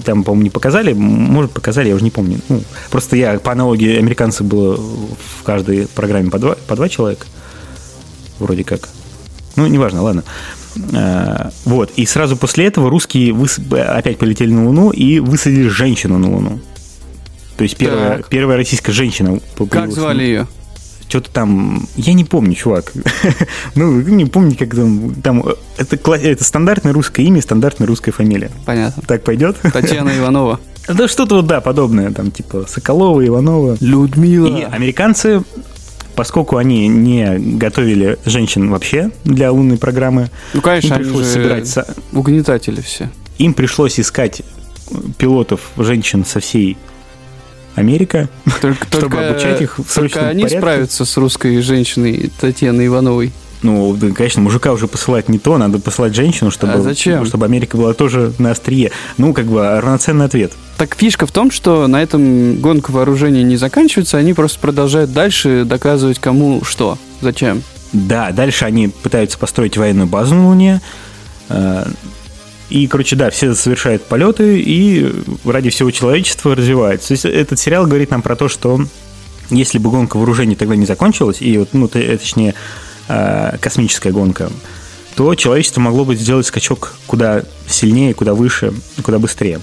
[0.03, 2.39] там, по-моему, не показали, может, показали, я уже не помню.
[2.49, 7.27] Ну, просто я, по аналогии, американцев было в каждой программе по два, по два человека,
[8.39, 8.89] вроде как.
[9.55, 10.23] Ну, неважно, ладно.
[10.91, 13.59] А, вот, и сразу после этого русские выс...
[13.71, 16.59] опять полетели на Луну и высадили женщину на Луну.
[17.57, 19.39] То есть первая, первая российская женщина.
[19.69, 20.47] Как звали ее?
[21.13, 22.91] Что-то там, я не помню, чувак.
[23.75, 25.43] ну, не помню, как там, там
[25.77, 28.49] это, это стандартное русское имя, стандартная русская фамилия.
[28.65, 29.03] Понятно.
[29.05, 29.57] Так пойдет?
[29.61, 30.59] Татьяна Иванова.
[30.87, 33.77] Да что-то вот, да, подобное, там, типа Соколова, Иванова.
[33.79, 34.57] Людмила.
[34.57, 35.43] И американцы,
[36.15, 41.77] поскольку они не готовили женщин вообще для лунной программы, ну, конечно, им пришлось собирать...
[42.11, 43.11] Угнетатели все.
[43.37, 44.41] Им пришлось искать
[45.19, 46.75] пилотов женщин со всей
[47.75, 48.29] Америка,
[48.61, 50.59] только, чтобы только, обучать их в Только они порядке.
[50.59, 53.31] справятся с русской женщиной Татьяной Ивановой.
[53.63, 57.25] Ну, конечно, мужика уже посылать не то, надо посылать женщину, чтобы, а зачем?
[57.25, 58.91] чтобы Америка была тоже на острие.
[59.17, 60.51] Ну, как бы равноценный ответ.
[60.77, 65.63] Так фишка в том, что на этом гонка вооружений не заканчивается, они просто продолжают дальше
[65.65, 67.63] доказывать кому что, зачем.
[67.93, 70.81] Да, дальше они пытаются построить военную базу на Луне,
[71.49, 71.85] э,
[72.69, 75.11] и, короче, да, все совершают полеты, и
[75.45, 77.09] ради всего человечества развивается.
[77.09, 78.85] То есть этот сериал говорит нам про то, что
[79.49, 82.55] если бы гонка вооружений тогда не закончилась, и вот, ну, э, точнее,
[83.07, 84.49] э, космическая гонка,
[85.15, 88.73] то человечество могло бы сделать скачок куда сильнее, куда выше,
[89.03, 89.59] куда быстрее,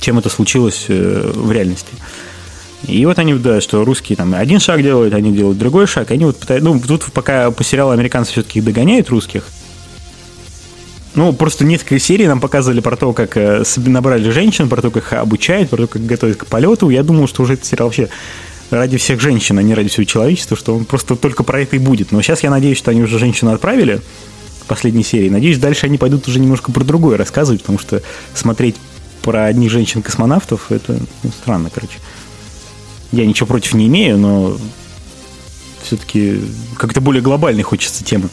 [0.00, 1.92] чем это случилось э, в реальности.
[2.86, 6.26] И вот они, да, что русские там один шаг делают, они делают другой шаг, они
[6.26, 9.44] вот пытаются, ну, тут пока по сериалу американцы все-таки догоняют русских,
[11.14, 15.04] ну, просто несколько серий нам показывали про то, как э, набрали женщин, про то, как
[15.04, 16.90] их обучают, про то, как готовят к полету.
[16.90, 18.08] Я думал, что уже этот сериал вообще
[18.70, 21.78] ради всех женщин, а не ради всего человечества, что он просто только про это и
[21.78, 22.10] будет.
[22.10, 24.00] Но сейчас я надеюсь, что они уже женщину отправили
[24.62, 25.28] в последней серии.
[25.28, 28.02] Надеюсь, дальше они пойдут уже немножко про другое рассказывать, потому что
[28.34, 28.76] смотреть
[29.22, 31.98] про одних женщин-космонавтов, это ну, странно, короче.
[33.12, 34.58] Я ничего против не имею, но
[35.82, 36.40] все-таки
[36.76, 38.28] как-то более глобальной хочется темы.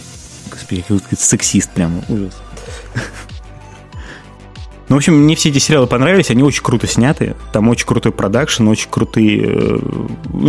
[0.49, 0.83] Господи,
[1.17, 2.33] сексист прямо, ужас.
[4.89, 7.37] Ну, в общем, мне все эти сериалы понравились, они очень круто сняты.
[7.53, 9.79] Там очень крутой продакшн, очень крутые э,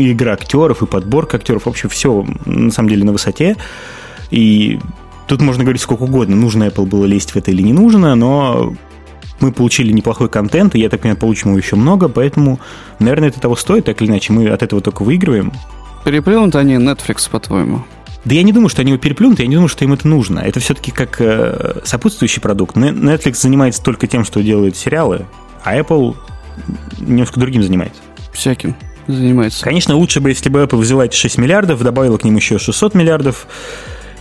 [0.00, 1.66] игры актеров и подборка актеров.
[1.66, 3.57] В общем, все на самом деле на высоте.
[4.33, 4.81] И
[5.28, 8.74] тут можно говорить сколько угодно, нужно Apple было лезть в это или не нужно, но
[9.38, 12.59] мы получили неплохой контент, и я так понимаю, получим его еще много, поэтому,
[12.98, 15.52] наверное, это того стоит, так или иначе, мы от этого только выигрываем.
[16.05, 17.85] Переплюнут они Netflix, по-твоему?
[18.24, 20.38] Да я не думаю, что они его переплюнут, я не думаю, что им это нужно.
[20.40, 22.76] Это все-таки как э, сопутствующий продукт.
[22.76, 25.26] Netflix занимается только тем, что делает сериалы,
[25.64, 26.16] а Apple
[27.00, 28.00] немножко другим занимается.
[28.32, 28.76] Всяким
[29.08, 29.64] занимается.
[29.64, 32.94] Конечно, лучше бы, если бы Apple взяла эти 6 миллиардов, добавила к ним еще 600
[32.94, 33.46] миллиардов,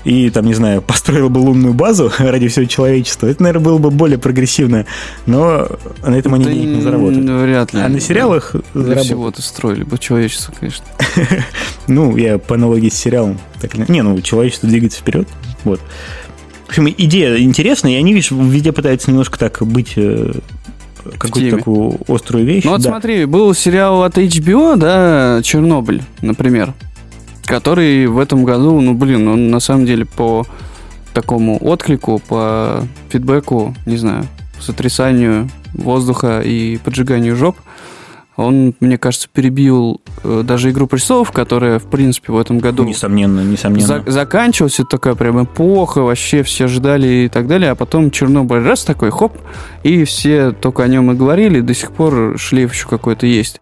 [0.04, 3.92] и, там, не знаю, построил бы лунную базу ради всего человечества, это, наверное, было бы
[3.92, 4.86] более прогрессивно,
[5.26, 5.68] но
[6.04, 7.30] на этом они да денег не заработают.
[7.42, 7.82] Вряд ли.
[7.82, 9.06] А на сериалах Для заработают.
[9.06, 10.86] всего-то строили бы человечество, конечно.
[11.88, 13.40] ну, я по аналогии с сериалом.
[13.60, 15.28] Так, не, ну, человечество двигается вперед,
[15.64, 15.80] вот.
[16.66, 20.32] В общем, идея интересная, и они, видишь, везде пытаются немножко так быть э,
[21.18, 22.64] какую-то такую острую вещь.
[22.64, 22.90] Ну вот да.
[22.92, 26.74] смотри, был сериал от HBO, да, Чернобыль, например
[27.46, 30.46] который в этом году, ну, блин, он на самом деле по
[31.14, 34.26] такому отклику, по фидбэку, не знаю,
[34.60, 37.58] сотрясанию воздуха и поджиганию жоп,
[38.38, 42.84] он, мне кажется, перебил э, даже «Игру престолов», которая, в принципе, в этом году...
[42.84, 43.86] Несомненно, несомненно.
[43.86, 48.64] За- заканчивалась, это такая прям эпоха, вообще все ждали и так далее, а потом Чернобыль
[48.64, 49.38] раз такой, хоп,
[49.84, 53.62] и все только о нем и говорили, до сих пор шлейф еще какой-то есть.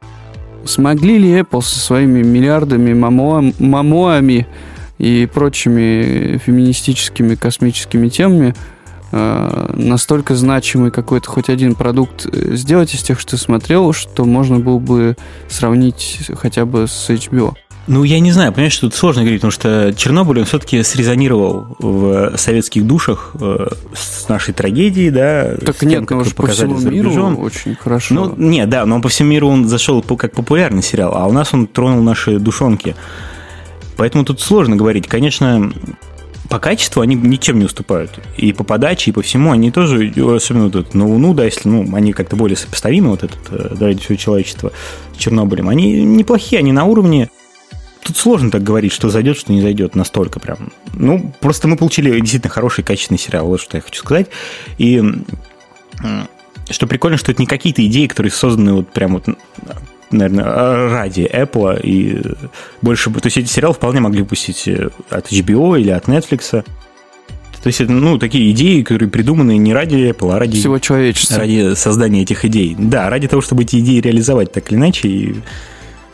[0.69, 4.45] Смогли ли Apple со своими миллиардами мамо, мамоами
[4.99, 8.53] и прочими феминистическими космическими темами
[9.11, 14.59] э, настолько значимый какой-то хоть один продукт э, сделать из тех, что смотрел, что можно
[14.59, 17.55] было бы сравнить хотя бы с HBO?
[17.89, 22.37] Ну, я не знаю, понимаешь, тут сложно говорить, потому что Чернобыль, он все-таки срезонировал в
[22.37, 25.55] советских душах э, с нашей трагедией, да.
[25.65, 27.39] Так тем, нет, ну уж по всему миру рубежом.
[27.39, 28.13] очень хорошо.
[28.13, 31.31] Ну, нет, да, но он по всему миру он зашел как популярный сериал, а у
[31.31, 32.95] нас он тронул наши душонки.
[33.97, 35.07] Поэтому тут сложно говорить.
[35.07, 35.73] Конечно,
[36.47, 38.19] по качеству они ничем не уступают.
[38.37, 41.67] И по подаче, и по всему они тоже, особенно вот этот на Луну, да, если
[41.67, 44.71] ну, они как-то более сопоставимы, вот этот э, да, ради всего человечества
[45.15, 47.31] с Чернобылем, они неплохие, они на уровне.
[48.09, 50.71] Тут сложно так говорить, что зайдет, что не зайдет настолько прям.
[50.93, 54.29] Ну, просто мы получили действительно хороший, качественный сериал, вот что я хочу сказать.
[54.79, 54.99] И
[56.71, 59.25] что прикольно, что это не какие-то идеи, которые созданы вот прям вот
[60.09, 62.19] наверное, ради Apple и
[62.81, 63.11] больше...
[63.11, 66.49] То есть эти сериалы вполне могли выпустить э, от HBO или от Netflix.
[66.49, 71.37] То есть это, ну, такие идеи, которые придуманы не ради Apple, а ради, Всего человечества.
[71.37, 72.75] ради создания этих идей.
[72.75, 75.07] Да, ради того, чтобы эти идеи реализовать так или иначе.
[75.07, 75.35] И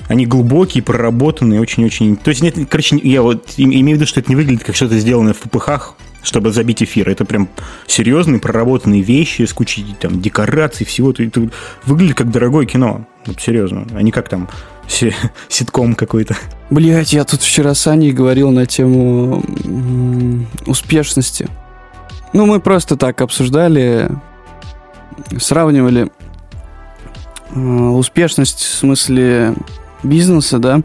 [0.08, 2.16] они глубокие, проработанные, очень-очень...
[2.16, 4.76] То есть, нет, короче, я вот им- имею в виду, что это не выглядит как
[4.76, 7.10] что-то сделанное в ППХ, чтобы забить эфир.
[7.10, 7.50] Это прям
[7.88, 11.12] серьезные, проработанные вещи с кучей там декораций, всего.
[11.12, 11.50] Это,
[11.86, 13.06] выглядит как дорогое кино.
[13.26, 13.88] Вот серьезно.
[13.94, 14.48] А не как там
[14.88, 15.14] си-
[15.50, 16.36] ситком какой-то.
[16.70, 19.44] Блять, я тут вчера с Аней говорил на тему
[20.66, 21.48] успешности.
[22.34, 24.10] Ну, мы просто так обсуждали,
[25.40, 26.12] сравнивали
[27.52, 29.56] э, успешность в смысле
[30.06, 30.82] бизнеса, да,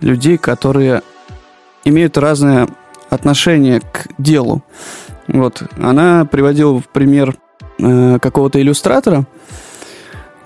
[0.00, 1.02] людей, которые
[1.84, 2.68] имеют разное
[3.08, 4.62] отношение к делу.
[5.26, 7.36] Вот, она приводила в пример
[7.78, 9.26] э, какого-то иллюстратора,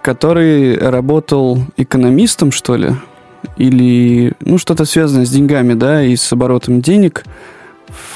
[0.02, 2.92] который работал экономистом, что ли,
[3.56, 7.24] или ну что-то связанное с деньгами, да, и с оборотом денег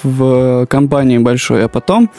[0.02, 2.10] в компании большой, а потом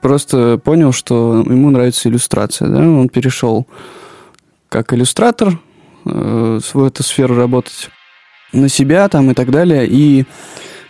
[0.00, 3.66] просто понял, что ему нравится иллюстрация, да, он перешел
[4.68, 5.58] как иллюстратор
[6.06, 7.90] э, в эту сферу работать
[8.52, 10.24] на себя там и так далее, и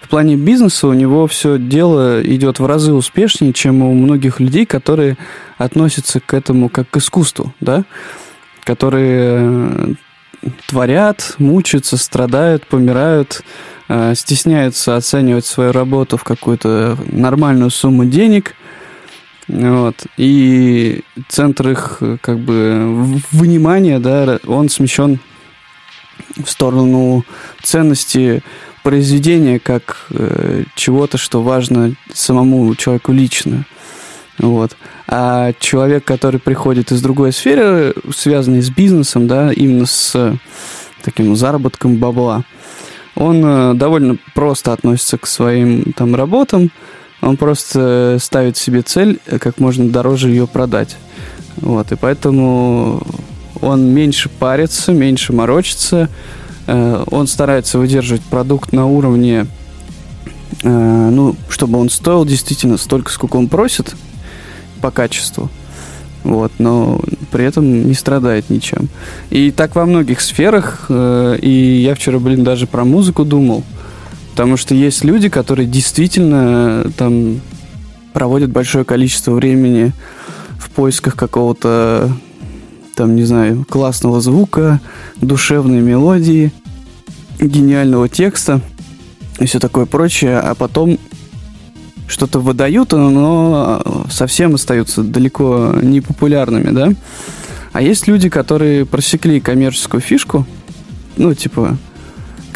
[0.06, 4.64] в плане бизнеса у него все дело идет в разы успешнее, чем у многих людей,
[4.64, 5.16] которые
[5.58, 7.84] относятся к этому как к искусству, да,
[8.62, 9.94] которые э,
[10.68, 13.42] творят, мучаются, страдают, помирают,
[13.88, 18.54] э, стесняются оценивать свою работу в какую-то нормальную сумму денег.
[19.48, 20.06] Вот.
[20.16, 25.20] И центр их как бы внимания, да, он смещен
[26.36, 27.24] в сторону
[27.62, 28.42] ценности
[28.82, 33.64] произведения как э, чего-то, что важно самому человеку лично.
[34.38, 34.76] Вот.
[35.08, 40.36] А человек, который приходит из другой сферы, связанной с бизнесом, да, именно с
[41.02, 42.44] таким заработком бабла,
[43.14, 46.70] он э, довольно просто относится к своим там работам,
[47.20, 50.96] он просто ставит себе цель, э, как можно дороже ее продать.
[51.56, 53.02] Вот, и поэтому
[53.60, 56.08] он меньше парится, меньше морочится,
[56.66, 59.46] э, он старается выдерживать продукт на уровне,
[60.62, 63.94] э, ну, чтобы он стоил действительно столько, сколько он просит
[64.80, 65.50] по качеству.
[66.24, 67.00] Вот, но
[67.30, 68.88] при этом не страдает ничем.
[69.30, 73.62] И так во многих сферах, э, и я вчера, блин, даже про музыку думал.
[74.36, 77.40] Потому что есть люди, которые действительно э, там
[78.12, 79.94] проводят большое количество времени
[80.58, 82.12] в поисках какого-то,
[82.94, 84.78] там, не знаю, классного звука,
[85.22, 86.52] душевной мелодии,
[87.40, 88.60] гениального текста
[89.40, 90.98] и все такое прочее, а потом
[92.06, 96.92] что-то выдают, но совсем остаются далеко не популярными, да?
[97.72, 100.46] А есть люди, которые просекли коммерческую фишку,
[101.16, 101.78] ну, типа,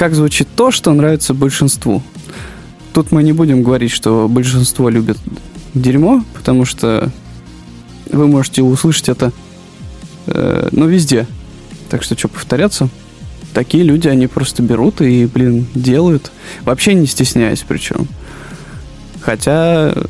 [0.01, 2.03] как звучит то, что нравится большинству.
[2.95, 5.19] Тут мы не будем говорить, что большинство любит
[5.75, 7.13] дерьмо, потому что
[8.11, 9.31] вы можете услышать это,
[10.27, 11.27] э, ну, везде.
[11.91, 12.89] Так что, что повторяться?
[13.53, 16.33] Такие люди, они просто берут и, блин, делают,
[16.63, 18.09] вообще не стесняясь причем.
[19.21, 20.07] Хотя э,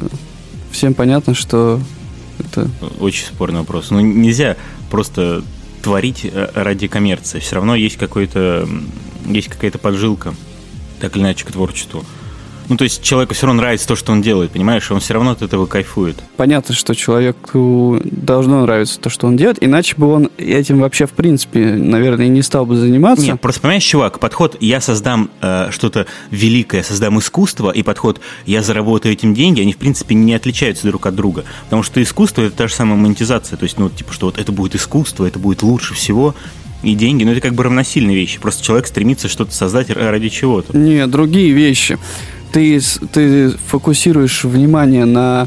[0.70, 1.80] всем понятно, что
[2.38, 2.70] это...
[3.00, 3.90] Очень спорный вопрос.
[3.90, 4.56] Ну, нельзя
[4.88, 5.42] просто
[5.82, 7.40] творить э, ради коммерции.
[7.40, 8.68] Все равно есть какой-то
[9.32, 10.34] есть какая-то поджилка,
[11.00, 12.04] так или иначе, к творчеству.
[12.70, 14.88] Ну, то есть человеку все равно нравится то, что он делает, понимаешь?
[14.92, 16.16] Он все равно от этого кайфует.
[16.36, 21.10] Понятно, что человеку должно нравиться то, что он делает, иначе бы он этим вообще, в
[21.10, 23.26] принципе, наверное, не стал бы заниматься.
[23.26, 28.62] Нет, просто понимаешь, чувак, подход «я создам э, что-то великое, создам искусство», и подход «я
[28.62, 31.44] заработаю этим деньги», они, в принципе, не отличаются друг от друга.
[31.64, 33.56] Потому что искусство– это та же самая монетизация.
[33.56, 36.36] То есть, ну, типа, что вот это будет искусство, это будет лучше всего,
[36.82, 38.40] и деньги, ну, это как бы равносильные вещи.
[38.40, 40.76] Просто человек стремится что-то создать ради чего-то.
[40.76, 41.98] Не, другие вещи.
[42.52, 42.80] Ты,
[43.12, 45.46] ты фокусируешь внимание на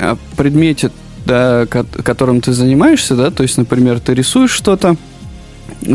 [0.00, 0.90] а, предмете,
[1.26, 4.96] да, ко- которым ты занимаешься, да, то есть, например, ты рисуешь что-то,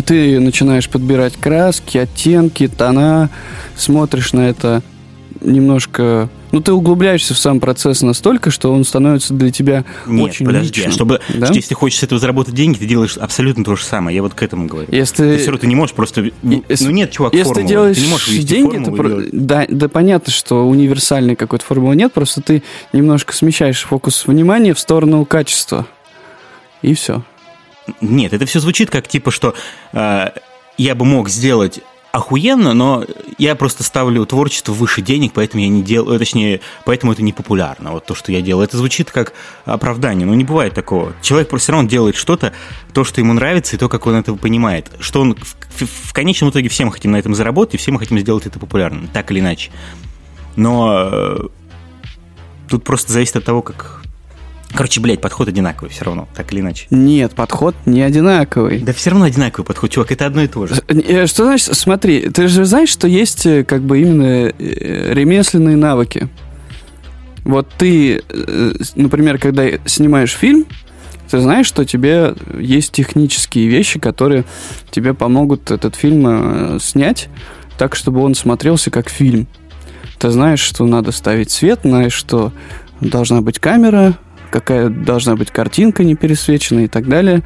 [0.06, 3.30] ты начинаешь подбирать краски, оттенки, тона,
[3.76, 4.82] смотришь на это
[5.42, 6.30] немножко...
[6.54, 10.82] Ну, ты углубляешься в сам процесс настолько, что он становится для тебя Нет, очень подожди,
[10.82, 10.92] а личным.
[10.92, 11.48] чтобы, Да?
[11.48, 14.16] что если ты хочешь с этого заработать деньги, ты делаешь абсолютно то же самое.
[14.16, 14.88] Я вот к этому говорю.
[14.92, 16.30] Если Ты все равно ты не можешь просто...
[16.44, 17.64] Ну, если- нет, чувак, Если формулы.
[17.64, 22.14] ты делаешь не можешь деньги, и про- да, да понятно, что универсальной какой-то формулы нет,
[22.14, 22.62] просто ты
[22.94, 25.88] немножко смещаешь фокус внимания в сторону качества.
[26.84, 27.24] И все.
[28.00, 29.56] Нет, это все звучит как типа, что
[29.92, 30.28] э,
[30.78, 31.80] я бы мог сделать
[32.14, 33.04] охуенно, но
[33.40, 37.92] я просто ставлю творчество выше денег, поэтому я не делаю, точнее, поэтому это не популярно,
[37.92, 38.66] вот то, что я делаю.
[38.66, 39.34] Это звучит как
[39.66, 41.14] оправдание, но не бывает такого.
[41.24, 42.54] Человек просто все равно делает что-то,
[42.94, 44.92] то, что ему нравится, и то, как он это понимает.
[45.00, 47.92] Что он в, в- в конечном итоге все мы хотим на этом заработать, и все
[47.92, 49.72] мы хотим сделать это популярным, так или иначе.
[50.56, 51.40] Но э,
[52.70, 54.03] тут просто зависит от того, как...
[54.76, 56.88] Короче, блядь, подход одинаковый все равно, так или иначе.
[56.90, 58.80] Нет, подход не одинаковый.
[58.80, 60.76] Да все равно одинаковый подход, чувак, это одно и то же.
[60.88, 65.78] Э, Что значит, смотри, ты же знаешь, что есть э, как бы именно э, ремесленные
[65.78, 66.28] навыки.
[67.44, 70.66] Вот ты, э, например, когда снимаешь фильм,
[71.30, 74.46] ты знаешь, что тебе есть технические вещи, которые
[74.92, 77.30] тебе помогут этот фильм э, снять
[77.78, 79.48] так, чтобы он смотрелся как фильм.
[80.20, 82.54] Ты знаешь, что надо ставить свет, знаешь, что
[83.02, 84.14] должна быть камера,
[84.54, 87.42] какая должна быть картинка не пересвеченная и так далее,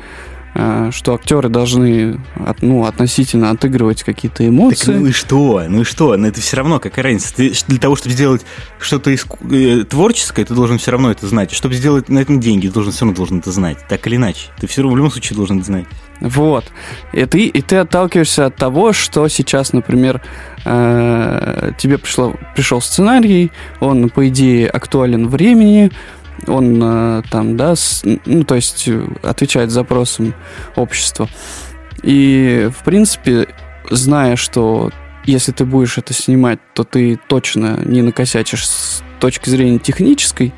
[0.54, 2.20] а, что актеры должны
[2.62, 4.92] ну, относительно отыгрывать какие-то Так эмоции.
[4.92, 5.64] ну и что?
[5.70, 6.18] Ну и что?
[6.18, 7.34] Но это все равно какая разница.
[7.34, 8.46] Ты для того, чтобы сделать
[8.80, 11.54] что-то иску- э, творческое, ты должен все равно это знать.
[11.54, 13.78] Чтобы сделать на этом деньги, ты должен все равно должен это знать.
[13.88, 14.48] Так или иначе.
[14.60, 15.86] Ты все равно в любом случае должен это знать.
[16.20, 16.66] Вот.
[17.14, 20.22] И ты, и ты отталкиваешься от того, что сейчас, например,
[20.66, 25.92] э, тебе пришло, пришел сценарий, он, по идее, актуален времени,
[26.46, 30.34] он э, там, да, с- ну, то есть э, отвечает запросам
[30.76, 31.28] общества.
[32.04, 33.48] И, в принципе,
[33.90, 34.92] зная, что
[35.26, 40.54] если ты будешь это снимать, то ты точно не накосячишь с точки зрения технической,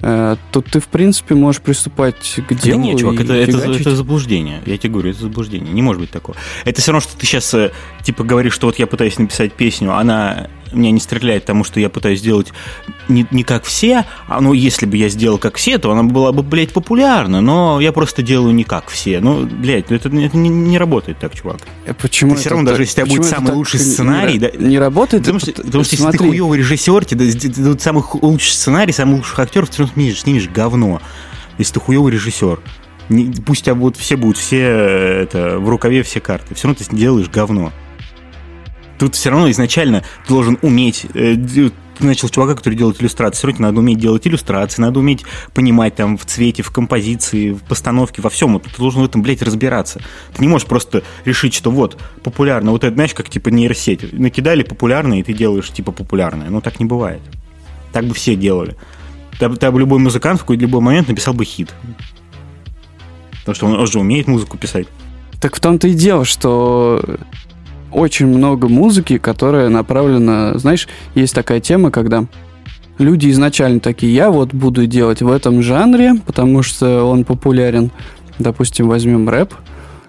[0.00, 3.94] э, то ты, в принципе, можешь приступать к Да делу нет, чувак, это, это, это
[3.94, 4.60] заблуждение.
[4.66, 5.72] Я тебе говорю, это заблуждение.
[5.72, 6.36] Не может быть такого.
[6.64, 7.54] Это все равно, что ты сейчас
[8.02, 11.88] типа говоришь, что вот я пытаюсь написать песню, она меня не стреляет, потому что я
[11.88, 12.52] пытаюсь сделать
[13.08, 16.32] не, не как все, а ну если бы я сделал как все, то она была
[16.32, 19.20] бы, блядь, популярна, но я просто делаю не как все.
[19.20, 21.58] Ну, блядь, ну это, это не, не работает так, чувак.
[21.86, 24.38] Э, Почему Ты это равно, так- даже если у тебя будет самый лучший сценарий, не,
[24.38, 25.22] да- не работает?
[25.24, 28.52] Потому что, пот- потому что если ты хуёвый режиссер, тебе да- да- да- самый лучший
[28.52, 31.00] сценарий, самых лучших актеров, ты все равно снимешь, снимешь говно.
[31.58, 32.60] Если ты хуёвый режиссер.
[33.08, 36.54] Не- пусть у тебя будут, все будут все э, это, в рукаве все карты.
[36.54, 37.72] Все равно ты делаешь говно.
[38.98, 41.06] Тут все равно изначально ты должен уметь.
[41.14, 41.36] э,
[42.02, 43.52] ты начал чувака, который делает иллюстрации.
[43.52, 45.24] Все надо уметь делать иллюстрации, надо уметь
[45.54, 48.54] понимать там в цвете, в композиции, в постановке, во всем.
[48.54, 50.00] Вот Ты должен в этом, блядь, разбираться.
[50.34, 52.70] Ты не можешь просто решить, что вот, популярно.
[52.70, 54.12] Вот это, знаешь, как типа нейросеть.
[54.12, 56.50] Накидали популярное, и ты делаешь типа популярное.
[56.50, 57.20] Но так не бывает.
[57.92, 58.76] Так бы все делали.
[59.38, 61.74] Там, там любой музыкант в какой-то любой момент написал бы хит.
[63.40, 64.86] Потому что он, он же умеет музыку писать.
[65.40, 67.04] Так в том-то и дело, что
[67.92, 70.58] очень много музыки, которая направлена...
[70.58, 72.24] Знаешь, есть такая тема, когда
[72.98, 77.90] люди изначально такие, я вот буду делать в этом жанре, потому что он популярен.
[78.38, 79.54] Допустим, возьмем рэп.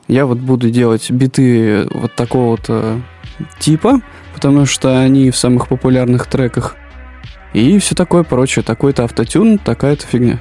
[0.08, 3.00] Я вот буду делать биты вот такого вот э,
[3.60, 4.02] типа,
[4.34, 6.76] потому что они в самых популярных треках.
[7.54, 8.64] И все такое прочее.
[8.64, 10.40] Такой-то автотюн, такая-то фигня.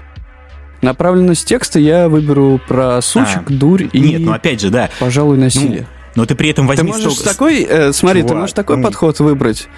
[0.80, 4.90] Направленность текста я выберу про сучек, дурь и, Нет, ну опять же, да.
[4.98, 5.86] пожалуй, насилие.
[6.14, 8.76] Но ты при этом Ты возьми можешь столько- такой, э, смотри, ты Чувак, можешь такой
[8.76, 8.82] ну.
[8.84, 9.68] подход выбрать.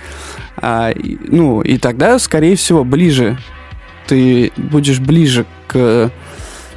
[0.57, 3.39] А, и- ну, и тогда, скорее всего, ближе.
[4.07, 6.11] Ты будешь ближе к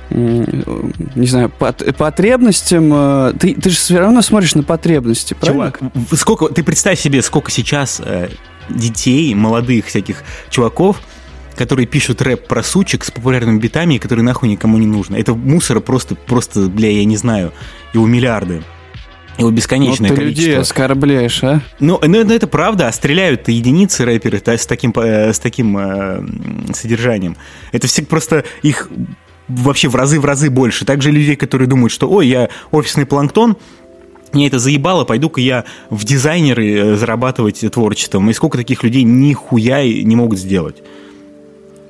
[0.10, 2.90] не знаю, пот- потребностям.
[2.94, 5.74] э, Ты, ты же все равно смотришь на потребности, правильно?
[5.78, 8.30] Чувак, сколько, ты представь себе, сколько сейчас э,
[8.70, 11.02] детей, молодых всяких чуваков,
[11.58, 15.18] которые пишут рэп про сучек с популярными битами, которые нахуй никому не нужны.
[15.18, 17.52] Это мусора просто, просто, бля, я не знаю,
[17.94, 18.64] его миллиарды.
[19.38, 20.42] Его Вот бесконечное ты количество.
[20.42, 21.62] людей оскорбляешь, а?
[21.80, 25.78] Ну, ну, ну, это правда, а стреляют-то единицы рэперы та- с таким, э, с таким
[25.78, 26.26] э,
[26.74, 27.38] содержанием.
[27.72, 28.90] Это все просто их
[29.48, 30.86] вообще в разы в разы больше.
[30.86, 33.58] Также людей, которые думают, что ой, я офисный планктон,
[34.34, 38.30] мне это заебало, пойду-ка я в дизайнеры э, зарабатывать творчеством.
[38.30, 40.78] И сколько таких людей нихуя не могут сделать.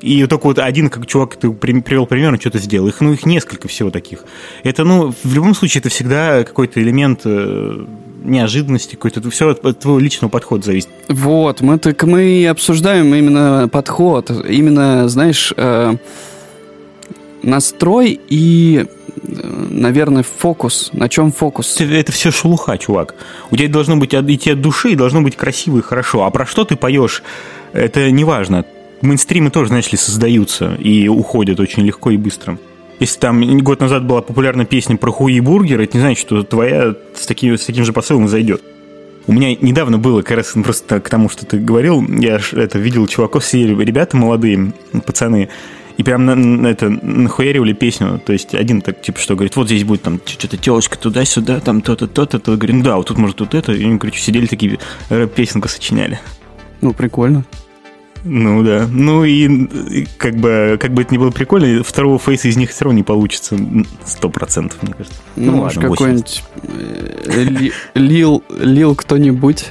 [0.02, 2.88] И только вот один, как чувак, ты при- привел пример, он что-то сделал.
[2.88, 4.26] Их, ну, их несколько всего таких.
[4.64, 7.86] Это, ну, в любом случае, это всегда какой-то элемент э,
[8.24, 10.90] неожиданности, какой-то, все от, от твоего личного подхода зависит.
[11.08, 15.96] Вот, мы так мы обсуждаем именно подход, именно, знаешь, э,
[17.42, 20.92] настрой и э, наверное, фокус.
[20.94, 21.82] На чем фокус?
[21.82, 23.16] Это, это все шелуха, чувак.
[23.50, 26.24] У тебя должно быть идти от души, и должно быть красиво и хорошо.
[26.24, 27.24] А про что ты поешь,
[27.74, 28.64] это не важно.
[29.02, 32.58] Мейнстримы тоже, знаешь ли, создаются и уходят очень легко и быстро.
[33.00, 36.42] Если там год назад была популярна песня про хуи и бургер, это не значит, что
[36.44, 38.62] твоя с таким, с таким же посылом зайдет.
[39.28, 43.06] У меня недавно было, как раз просто к тому, что ты говорил, я это видел
[43.08, 44.74] чуваков, все ребята молодые,
[45.06, 45.50] пацаны,
[45.98, 48.22] и прям на, на это нахуяривали песню.
[48.24, 51.82] То есть один так, типа, что говорит, вот здесь будет там что-то телочка туда-сюда, там
[51.82, 52.56] то-то, то-то, то.
[52.56, 53.74] Говорит, ну да, вот тут может тут это.
[53.74, 54.80] И они, короче, сидели такие
[55.10, 56.20] рэп-песенку сочиняли.
[56.82, 57.46] Ну, прикольно.
[58.24, 58.88] Ну да.
[58.90, 62.86] Ну и как бы, как бы это ни было прикольно, второго фейса из них все
[62.86, 63.58] равно не получится
[64.06, 65.20] сто процентов, мне кажется.
[65.36, 69.68] Ну, ну ладно, какой-нибудь э, лил, лил кто-нибудь.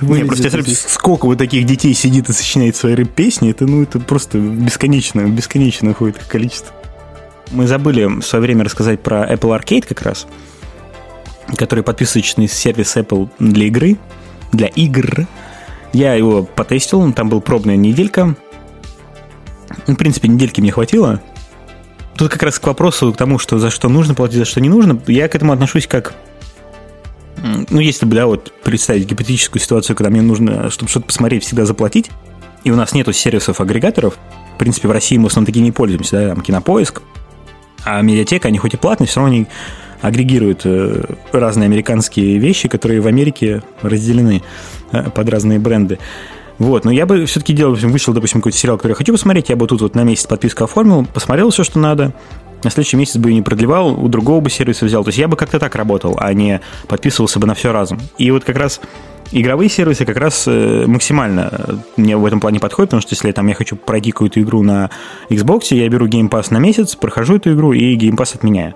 [0.00, 4.38] Не, просто сколько вот таких детей сидит и сочиняет свои рэп-песни, это, ну, это просто
[4.38, 6.74] бесконечно, бесконечно ходит количество.
[7.50, 10.26] Мы забыли в свое время рассказать про Apple Arcade как раз,
[11.56, 13.96] который подписочный сервис Apple для игры,
[14.52, 15.26] для игр,
[15.92, 18.36] я его потестил, там была пробная неделька.
[19.86, 21.20] Ну, в принципе, недельки мне хватило.
[22.16, 24.68] Тут как раз к вопросу, к тому, что за что нужно платить, за что не
[24.68, 26.14] нужно, я к этому отношусь как...
[27.70, 31.64] Ну, если бы, да, вот представить гипотетическую ситуацию, когда мне нужно, чтобы что-то посмотреть, всегда
[31.64, 32.10] заплатить,
[32.64, 34.18] и у нас нету сервисов-агрегаторов,
[34.54, 37.00] в принципе, в России мы в основном такие не пользуемся, да, там, кинопоиск,
[37.84, 39.46] а медиатека, они хоть и платные, все равно они
[40.02, 44.42] агрегируют э, разные американские вещи, которые в Америке разделены
[45.14, 45.98] под разные бренды.
[46.58, 49.56] Вот, но я бы все-таки делал, вышел, допустим, какой-то сериал, который я хочу посмотреть, я
[49.56, 52.12] бы тут вот на месяц подписку оформил, посмотрел все, что надо,
[52.62, 55.02] на следующий месяц бы не продлевал, у другого бы сервиса взял.
[55.02, 57.98] То есть я бы как-то так работал, а не подписывался бы на все разом.
[58.18, 58.80] И вот как раз
[59.32, 63.46] игровые сервисы как раз э, максимально мне в этом плане подходят, потому что если там
[63.46, 64.90] я хочу пройти какую-то игру на
[65.30, 68.74] Xbox, я беру Game Pass на месяц, прохожу эту игру и Game Pass отменяю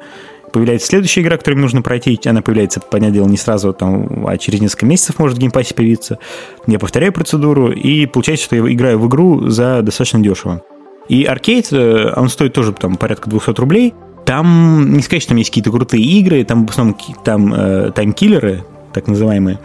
[0.55, 4.61] появляется следующая игра, которую нужно пройти, она появляется, понятное дело, не сразу, там, а через
[4.61, 6.21] несколько месяцев может в Game Pass'е появиться.
[6.69, 10.63] Я повторяю процедуру, и получается, что я играю в игру за достаточно дешево.
[11.09, 13.95] И аркейд, э, он стоит тоже там порядка 200 рублей.
[14.25, 18.65] Там, не сказать, что там есть какие-то крутые игры, там в основном там э, таймкиллеры,
[18.93, 19.59] так называемые.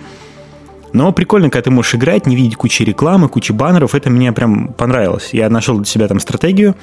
[0.92, 4.74] Но прикольно, когда ты можешь играть, не видеть кучи рекламы, кучи баннеров, это мне прям
[4.74, 5.30] понравилось.
[5.34, 6.76] Я нашел для себя там стратегию,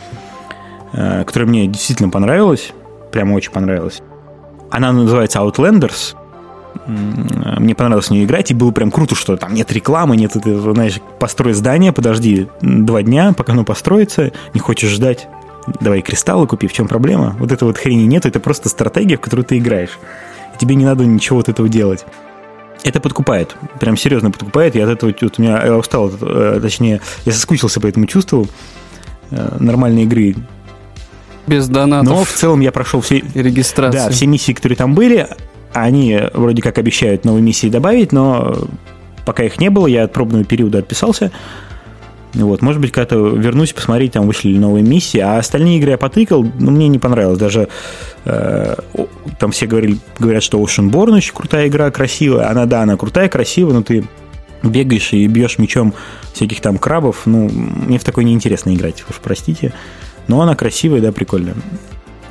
[0.92, 2.72] э, которая мне действительно понравилась
[3.12, 4.02] прямо очень понравилась.
[4.70, 6.14] Она называется Outlanders.
[6.86, 10.58] Мне понравилось в нее играть, и было прям круто, что там нет рекламы, нет, ты,
[10.58, 15.26] знаешь, построй здание, подожди два дня, пока оно построится, не хочешь ждать,
[15.80, 17.34] давай кристаллы купи, в чем проблема?
[17.38, 19.98] Вот этого вот хрени нет, это просто стратегия, в которую ты играешь.
[20.54, 22.04] И тебе не надо ничего вот этого делать.
[22.84, 27.00] Это подкупает, прям серьезно подкупает, я от этого вот у меня я устал, э, точнее,
[27.24, 28.46] я соскучился по этому чувству
[29.30, 30.36] э, нормальной игры
[31.46, 32.08] без донатов.
[32.08, 33.22] Но в целом я прошел все...
[33.34, 33.98] Регистрации.
[33.98, 35.28] Да, все миссии, которые там были,
[35.72, 38.68] они вроде как обещают новые миссии добавить, но
[39.24, 41.30] пока их не было, я от пробного периода отписался.
[42.34, 45.18] Вот, может быть, когда-то вернусь, посмотреть, там вышли ли новые миссии.
[45.18, 47.38] А остальные игры я потыкал, но мне не понравилось.
[47.38, 47.68] Даже
[48.26, 48.74] э,
[49.38, 52.50] там все говорили, говорят, что Oceanborn очень крутая игра, красивая.
[52.50, 54.04] Она, да, она крутая, красивая, но ты
[54.62, 55.94] бегаешь и бьешь мечом
[56.34, 57.22] всяких там крабов.
[57.24, 59.72] Ну, мне в такой неинтересно играть, уж простите.
[60.28, 61.54] Но она красивая, да, прикольная.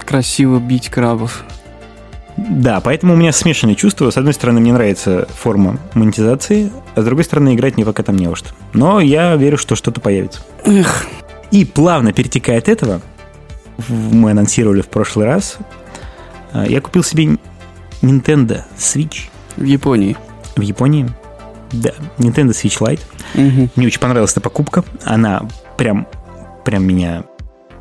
[0.05, 1.43] Красиво бить крабов.
[2.37, 4.11] Да, поэтому у меня смешанные чувства.
[4.11, 8.17] С одной стороны, мне нравится форма монетизации, а с другой стороны, играть мне пока там
[8.17, 8.49] не во что.
[8.73, 10.41] Но я верю, что что-то появится.
[10.65, 11.05] Эх.
[11.51, 13.01] И плавно перетекая от этого,
[13.87, 15.57] мы анонсировали в прошлый раз,
[16.51, 17.37] а, я купил себе
[18.01, 19.29] Nintendo Switch.
[19.55, 20.17] В Японии.
[20.55, 21.09] В Японии,
[21.71, 21.91] да.
[22.17, 23.01] Nintendo Switch Lite.
[23.35, 23.69] Угу.
[23.75, 24.83] Мне очень понравилась эта покупка.
[25.03, 26.07] Она прям,
[26.65, 27.23] прям меня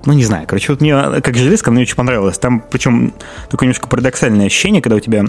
[0.07, 2.39] ну, не знаю, короче, вот мне как железка мне очень понравилось.
[2.39, 3.15] Там, причем,
[3.51, 5.25] такое немножко парадоксальное ощущение, когда у тебя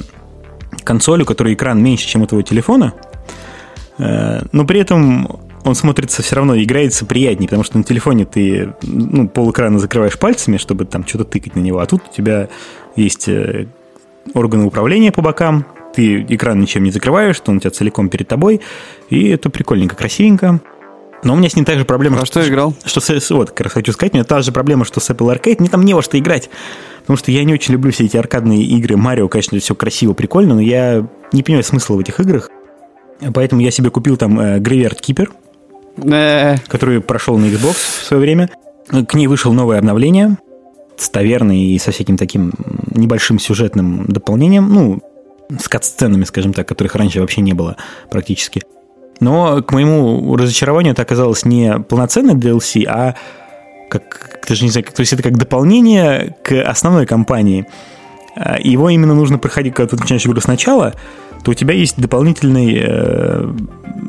[0.83, 2.93] консоль, у которой экран меньше, чем у твоего телефона,
[3.97, 8.73] э, но при этом он смотрится все равно, играется приятнее, потому что на телефоне ты
[8.83, 12.49] ну, пол экрана закрываешь пальцами, чтобы там что-то тыкать на него, а тут у тебя
[12.95, 13.67] есть э,
[14.33, 15.65] органы управления по бокам,
[15.95, 18.61] ты экран ничем не закрываешь, он у тебя целиком перед тобой,
[19.09, 20.59] и это прикольненько, красивенько.
[21.23, 22.17] Но у меня с ним та же проблема.
[22.21, 22.75] А что, что играл?
[22.85, 25.35] Что, что, вот, как раз хочу сказать, у меня та же проблема, что с Apple
[25.35, 25.57] Arcade.
[25.59, 26.49] Мне там не во что играть.
[27.01, 28.97] Потому что я не очень люблю все эти аркадные игры.
[28.97, 32.49] Марио, конечно, все красиво, прикольно, но я не понимаю смысла в этих играх.
[33.33, 35.29] Поэтому я себе купил там э, Graveyard Keeper,
[36.11, 36.57] э.
[36.67, 38.49] который прошел на Xbox в свое время.
[38.87, 40.37] К ней вышло новое обновление
[40.97, 42.53] с таверной и со всяким таким
[42.91, 44.69] небольшим сюжетным дополнением.
[44.69, 45.01] Ну,
[45.59, 47.77] с кат-сценами, скажем так, которых раньше вообще не было
[48.09, 48.63] практически.
[49.19, 53.15] Но, к моему разочарованию, это оказалось не полноценный DLC, а
[53.89, 57.65] как, даже не знаю, то есть это как дополнение к основной кампании.
[58.35, 60.93] а, его именно нужно проходить, когда ты начинаешь игру сначала,
[61.45, 63.53] то у тебя есть дополнительный, э,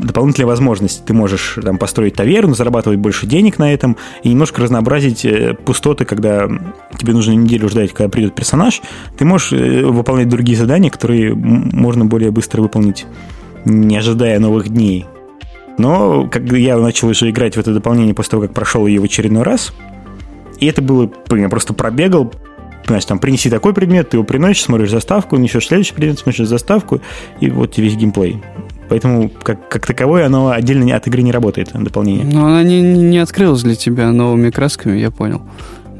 [0.02, 1.04] дополнительная возможность.
[1.04, 6.06] Ты можешь там, построить таверну, зарабатывать больше денег на этом и немножко разнообразить э, пустоты,
[6.06, 6.48] когда
[6.98, 8.80] тебе нужно неделю ждать, когда придет персонаж.
[9.18, 13.04] Ты можешь э, выполнять другие задания, которые можно более быстро выполнить,
[13.66, 15.04] не ожидая новых дней.
[15.76, 19.04] Но когда я начал уже играть в это дополнение после того, как прошел ее в
[19.04, 19.74] очередной раз,
[20.58, 22.32] и это было, я просто пробегал,
[22.86, 27.02] понимаешь, там принеси такой предмет, ты его приносишь, смотришь заставку, несешь следующий предмет, смотришь заставку,
[27.40, 28.42] и вот тебе весь геймплей.
[28.88, 32.24] Поэтому как, как таковое оно отдельно от игры не работает, дополнение.
[32.24, 35.42] Но она не, не открылась для тебя новыми красками, я понял.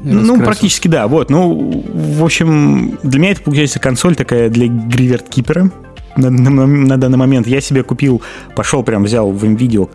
[0.03, 1.07] Ну, практически да.
[1.07, 5.69] Вот, ну, в общем, для меня это получается консоль такая для Гриверт Кипера
[6.17, 7.47] на, на, на данный момент.
[7.47, 8.21] Я себе купил,
[8.55, 9.89] пошел прям взял в видео,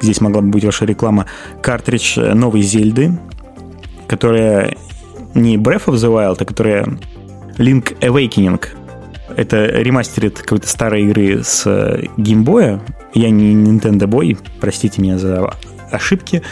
[0.00, 1.26] здесь могла бы быть ваша реклама,
[1.62, 3.18] картридж новой Зельды,
[4.06, 4.76] которая
[5.34, 6.84] не Breath of the Wild, а которая
[7.58, 8.62] Link Awakening.
[9.36, 11.64] Это ремастерит какой-то старой игры с
[12.16, 12.80] геймбоя.
[13.14, 15.54] Я не Nintendo Boy, простите меня за
[15.90, 16.42] ошибки,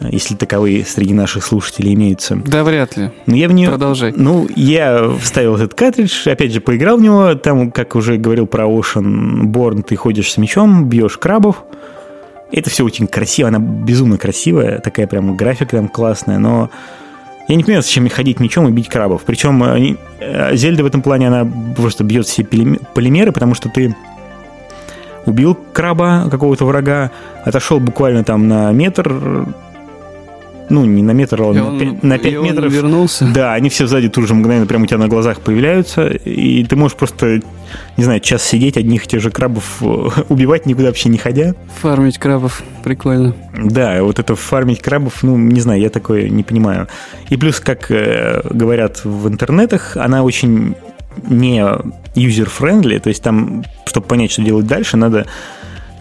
[0.00, 2.36] если таковые среди наших слушателей имеются.
[2.36, 3.10] Да, вряд ли.
[3.26, 3.68] Но я в нее...
[3.68, 4.12] Продолжай.
[4.16, 7.34] Ну, я вставил этот картридж, опять же, поиграл в него.
[7.34, 11.64] Там, как уже говорил про Ocean Born, ты ходишь с мечом, бьешь крабов.
[12.52, 16.70] Это все очень красиво, она безумно красивая, такая прям графика там классная, но
[17.48, 19.22] я не понимаю, зачем ходить мечом и бить крабов.
[19.26, 23.96] Причем они, э, Зельда в этом плане, она просто бьет все полимеры, потому что ты
[25.26, 27.10] убил краба, какого-то врага,
[27.44, 29.46] отошел буквально там на метр,
[30.70, 32.72] ну, не на метр, а на, 5, на 5 метров.
[32.72, 33.30] вернулся.
[33.34, 36.76] Да, они все сзади тут же мгновенно прямо у тебя на глазах появляются, и ты
[36.76, 37.40] можешь просто,
[37.96, 39.84] не знаю, час сидеть, одних и тех же крабов э,
[40.28, 41.54] убивать, никуда вообще не ходя.
[41.80, 43.34] Фармить крабов, прикольно.
[43.56, 46.88] Да, вот это фармить крабов, ну, не знаю, я такое не понимаю.
[47.28, 50.74] И плюс, как э, говорят в интернетах, она очень
[51.28, 51.60] не
[52.14, 55.26] user-friendly, то есть там, чтобы понять, что делать дальше, надо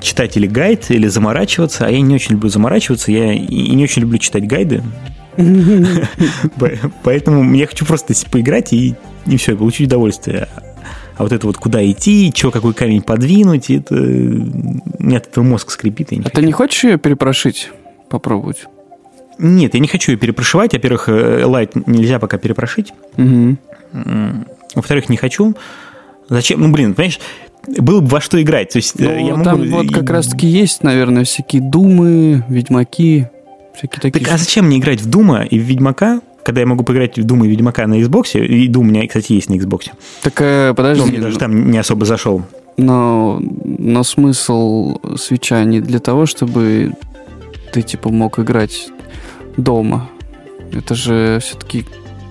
[0.04, 4.04] читать или гайд, или заморачиваться, а я не очень люблю заморачиваться, я и не очень
[4.04, 4.84] люблю читать гайды.
[7.04, 8.96] Поэтому я хочу просто поиграть и,
[9.26, 10.48] и все, получить удовольствие.
[11.16, 13.96] А вот это вот куда идти, что, какой камень подвинуть, это...
[13.96, 16.10] У меня от этого мозг скрипит.
[16.26, 17.72] а ты не хочешь ее перепрошить?
[18.10, 18.66] Попробовать?
[19.40, 20.74] Нет, я не хочу ее перепрошивать.
[20.74, 22.94] Во-первых, Light нельзя пока перепрошить.
[23.18, 23.58] Угу.
[24.76, 25.56] Во-вторых, не хочу.
[26.30, 26.62] Зачем?
[26.62, 27.20] Ну, блин, понимаешь,
[27.68, 28.70] было бы во что играть.
[28.70, 29.84] То есть, ну, я там могу...
[29.84, 33.28] вот как раз-таки есть, наверное, всякие Думы, Ведьмаки,
[33.76, 34.26] всякие такие.
[34.26, 37.24] Так, а зачем мне играть в Дума и в Ведьмака, когда я могу поиграть в
[37.24, 39.92] Дума и Ведьмака на Xbox, и Doom у меня, кстати, есть на Xbox.
[40.22, 41.04] Так, э, подожди.
[41.04, 42.44] Но мне даже там не особо зашел.
[42.76, 46.94] Но, но смысл свеча не для того, чтобы
[47.72, 48.90] ты, типа, мог играть
[49.58, 50.10] дома.
[50.72, 51.86] Это же все-таки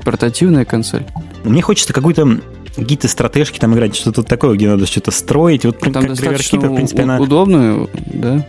[0.05, 1.05] портативная консоль.
[1.45, 2.41] Мне хочется какую-то
[2.77, 5.64] какие-то стратежки там играть, что-то такое, где надо что-то строить.
[5.64, 7.18] Вот там как достаточно в принципе, она...
[7.18, 8.47] удобную, да?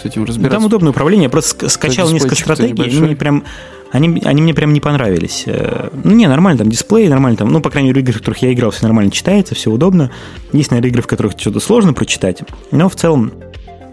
[0.00, 0.40] С этим разбираться.
[0.40, 1.24] Ну, там удобное управление.
[1.24, 3.44] Я просто скачал несколько стратегий, они мне прям
[3.92, 5.44] они, они мне прям не понравились.
[5.46, 8.38] Э, ну, не, нормально там дисплей, нормально там, ну, по крайней мере, игры, в которых
[8.38, 10.10] я играл, все нормально читается, все удобно.
[10.52, 12.40] Есть, наверное, игры, в которых что-то сложно прочитать,
[12.70, 13.32] но в целом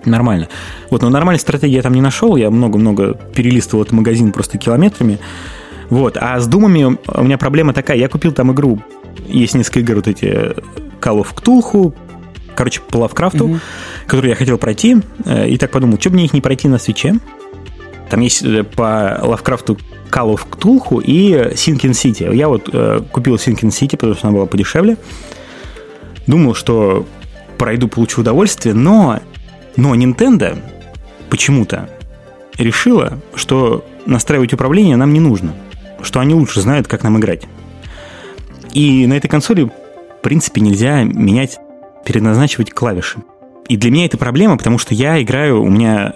[0.06, 0.48] нормально.
[0.90, 5.20] Вот, но нормальной стратегии я там не нашел, я много-много перелистывал этот магазин просто километрами.
[5.90, 8.80] Вот, а с Думами у меня проблема такая, я купил там игру
[9.28, 10.56] есть несколько игр, вот эти
[11.00, 11.94] Call of Cthulhu,
[12.56, 13.60] короче, по Лавкрафту, угу.
[14.06, 16.78] которые я хотел пройти, э, и так подумал, что бы мне их не пройти на
[16.78, 17.16] свече.
[18.10, 19.78] Там есть э, по Лавкрафту
[20.12, 22.36] Call of Cthulhu и Sinking City.
[22.36, 24.98] Я вот э, купил Sinking City, потому что она была подешевле.
[26.28, 27.06] Думал, что
[27.58, 29.20] пройду, получу удовольствие, но,
[29.76, 30.58] но Nintendo
[31.30, 31.90] почему-то
[32.58, 35.54] решила, что настраивать управление нам не нужно,
[36.02, 37.44] что они лучше знают, как нам играть.
[38.74, 41.60] И на этой консоли, в принципе, нельзя менять,
[42.06, 43.20] переназначивать клавиши.
[43.68, 46.14] И для меня это проблема, потому что я играю, у меня,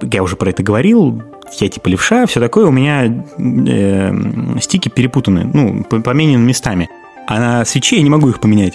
[0.00, 1.22] я уже про это говорил,
[1.60, 6.88] я типа левша, все такое, у меня э, стики перепутаны, ну, поменены местами.
[7.26, 8.74] А на свече я не могу их поменять.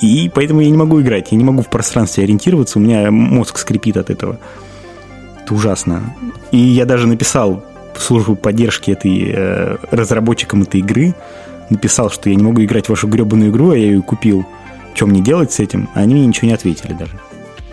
[0.00, 3.58] И поэтому я не могу играть, я не могу в пространстве ориентироваться, у меня мозг
[3.58, 4.38] скрипит от этого.
[5.42, 6.14] Это ужасно.
[6.50, 7.64] И я даже написал
[7.94, 11.14] в службу поддержки этой э, разработчикам этой игры,
[11.72, 14.46] написал, что я не могу играть в вашу гребаную игру, а я ее купил.
[14.94, 15.88] Что мне делать с этим?
[15.94, 17.12] А они мне ничего не ответили даже.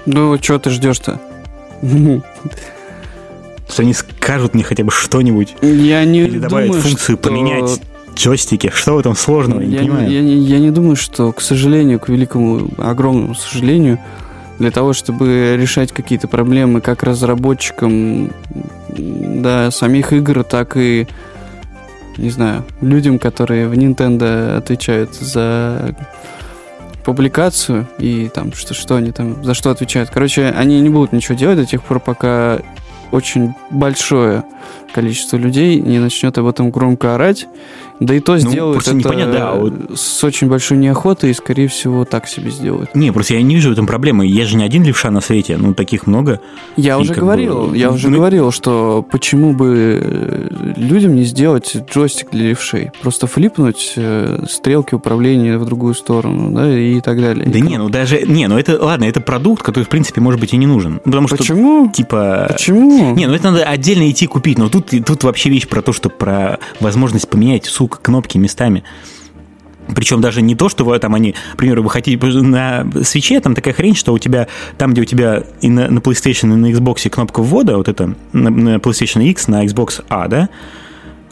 [0.05, 1.19] Ну, что ты ждешь-то?
[3.69, 5.55] Что они скажут мне хотя бы что-нибудь.
[5.61, 7.29] Я не Или добавят думаю, функцию что...
[7.29, 7.79] поменять
[8.15, 8.71] джойстики.
[8.73, 9.61] Что в этом сложного?
[9.61, 10.11] Я, я, не понимаю.
[10.11, 13.99] Я, я, я не думаю, что, к сожалению, к великому, огромному сожалению,
[14.57, 18.31] для того, чтобы решать какие-то проблемы как разработчикам
[18.89, 21.07] да, самих игр, так и
[22.19, 25.95] не знаю, людям, которые в Nintendo отвечают за
[27.03, 30.09] публикацию и там что, что они там за что отвечают.
[30.09, 32.59] Короче, они не будут ничего делать до тех пор, пока
[33.11, 34.43] очень большое
[34.93, 37.47] количество людей не начнет об этом громко орать.
[37.99, 41.33] Да и то Ну, сделают просто это непонятно, да, вот- с очень большой неохотой и,
[41.33, 42.95] скорее всего, так себе сделают.
[42.95, 44.25] Не, просто я не вижу в этом проблемы.
[44.25, 46.39] Я же не один левша на свете, ну, таких много.
[46.77, 51.15] Я И уже как говорил, бы, я уже ну- говорил, что почему бы э, людям
[51.15, 57.01] не сделать джойстик для левшей, просто флипнуть э, стрелки управления в другую сторону, да, и
[57.01, 57.45] так далее.
[57.45, 58.21] Да не, ну даже...
[58.21, 58.81] Не, ну это...
[58.81, 60.99] Ладно, это продукт, который, в принципе, может быть и не нужен.
[61.03, 61.89] Потому что, Почему?
[61.91, 62.47] типа...
[62.49, 63.13] Почему?
[63.15, 64.57] Не, ну это надо отдельно идти купить.
[64.57, 68.83] Но тут, тут вообще вещь про то, что про возможность поменять, сука, кнопки местами.
[69.95, 73.55] Причем даже не то, что вы, там они, к примеру, вы хотите на свече, там
[73.55, 76.71] такая хрень, что у тебя, там, где у тебя и на, на PlayStation, и на
[76.71, 80.49] Xbox кнопка ввода, вот это, на, на PlayStation X, на Xbox A, да,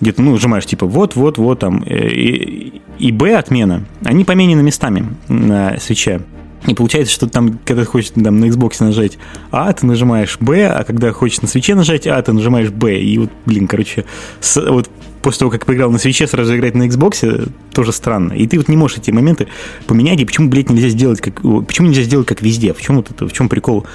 [0.01, 4.64] где-то, ну, нажимаешь, типа, вот, вот, вот, там, э, и, и B отмена, они поменены
[4.64, 6.22] местами на свече.
[6.66, 9.18] И получается, что там, когда хочешь там, на Xbox нажать
[9.51, 12.99] А, ты нажимаешь Б, а когда хочешь на свече нажать А, ты нажимаешь Б.
[12.99, 14.05] И вот, блин, короче,
[14.39, 14.89] с- вот
[15.22, 18.34] после того, как поиграл на свече, сразу играть на Xbox, тоже странно.
[18.34, 19.47] И ты вот не можешь эти моменты
[19.86, 21.41] поменять, и почему, блядь, нельзя сделать как...
[21.68, 22.74] Почему нельзя сделать как везде?
[22.74, 23.86] В чем вот это, в чем прикол?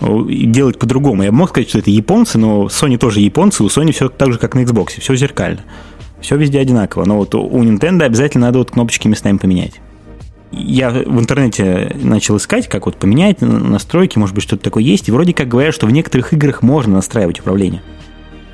[0.00, 1.22] Делать по-другому.
[1.22, 4.38] Я мог сказать, что это японцы, но Sony тоже японцы, у Sony все так же,
[4.38, 5.62] как на Xbox, все зеркально.
[6.20, 7.04] Все везде одинаково.
[7.04, 9.80] Но вот у Nintendo обязательно надо вот кнопочки местами поменять.
[10.56, 15.08] Я в интернете начал искать, как вот поменять настройки, может быть, что-то такое есть.
[15.08, 17.82] И вроде как говорят, что в некоторых играх можно настраивать управление.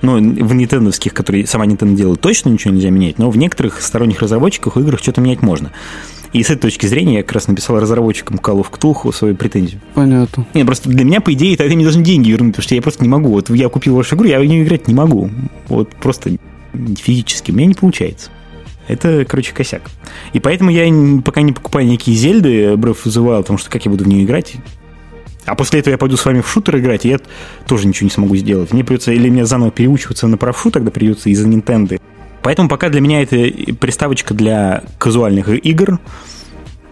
[0.03, 4.21] Ну, в нинтендовских, которые сама Nintendo делает, точно ничего нельзя менять, но в некоторых сторонних
[4.21, 5.71] разработчиках играх что-то менять можно.
[6.33, 9.81] И с этой точки зрения я как раз написал разработчикам Call of Cthulhu свою претензию.
[9.95, 10.47] Понятно.
[10.55, 13.03] Нет, просто для меня, по идее, тогда мне должны деньги вернуть, потому что я просто
[13.05, 13.29] не могу.
[13.29, 15.31] Вот я купил вашу игру, я в нее играть не могу.
[15.69, 16.31] Вот просто
[16.73, 17.51] физически.
[17.51, 18.31] У меня не получается.
[18.89, 19.83] Это, короче, косяк.
[20.33, 20.85] И поэтому я
[21.23, 24.55] пока не покупаю никакие Зельды, Breath of потому что как я буду в нее играть?
[25.45, 27.19] А после этого я пойду с вами в шутер играть, и я
[27.67, 28.73] тоже ничего не смогу сделать.
[28.73, 32.01] Мне придется, или мне заново переучиваться на правшу тогда придется из-за Nintendo.
[32.43, 33.37] Поэтому пока для меня это
[33.75, 35.99] приставочка для казуальных игр,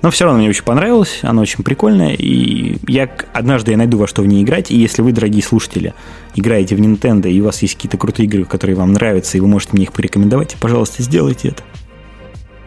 [0.03, 4.07] но все равно мне очень понравилось, она очень прикольная, и я однажды я найду во
[4.07, 5.93] что в ней играть, и если вы, дорогие слушатели,
[6.35, 9.49] играете в Nintendo, и у вас есть какие-то крутые игры, которые вам нравятся, и вы
[9.49, 11.63] можете мне их порекомендовать, пожалуйста, сделайте это.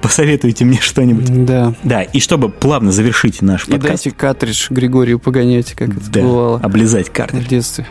[0.04, 1.46] Посоветуйте мне что-нибудь.
[1.46, 1.74] Да.
[1.84, 6.22] Да, и чтобы плавно завершить наш И подкаст, дайте картридж Григорию погонять, как это да,
[6.22, 7.38] бывало облизать карты.
[7.38, 7.88] в детстве.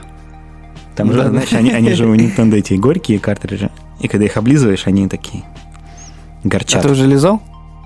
[0.94, 1.30] Там же, Да.
[1.30, 5.42] знаешь, они, они же у Nintendo эти горькие картриджи, и когда их облизываешь, они такие
[6.44, 6.82] А горчат.
[6.82, 7.42] ты уже лизал?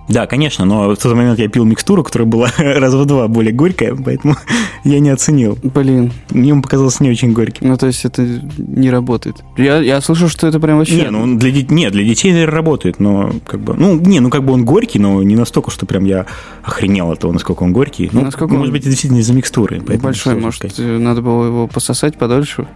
[0.09, 3.53] Да, конечно, но в тот момент я пил микстуру, которая была раз в два более
[3.53, 4.37] горькая, поэтому
[4.85, 5.59] я не оценил.
[5.63, 7.69] Блин, Мне он показался не очень горьким.
[7.69, 8.23] ну то есть это
[8.59, 9.37] не работает.
[9.57, 10.97] Я, я слышу, что это прям вообще...
[10.97, 14.31] Не, ну он для, не, для детей, наверное, работает, но как бы, ну, не, ну
[14.31, 16.27] как бы он горький, но не настолько, что прям я
[16.63, 18.09] охренел от того, насколько он горький.
[18.13, 19.81] Ну, Насколько может он быть, это действительно из-за микстуры.
[19.81, 21.01] большой, может, сказать.
[21.01, 22.67] надо было его пососать подольше.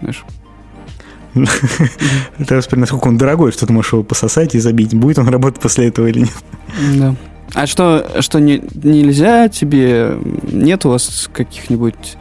[0.00, 0.24] Знаешь,
[2.38, 4.94] Это насколько он дорогой, что ты можешь его пососать и забить.
[4.94, 6.44] Будет он работать после этого или нет?
[6.98, 7.14] да.
[7.52, 10.18] А что, что не, нельзя тебе...
[10.50, 12.16] Нет у вас каких-нибудь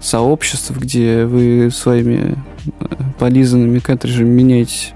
[0.00, 2.36] сообществ, где вы своими
[2.80, 2.86] э,
[3.18, 4.92] полизанными картриджами меняетесь?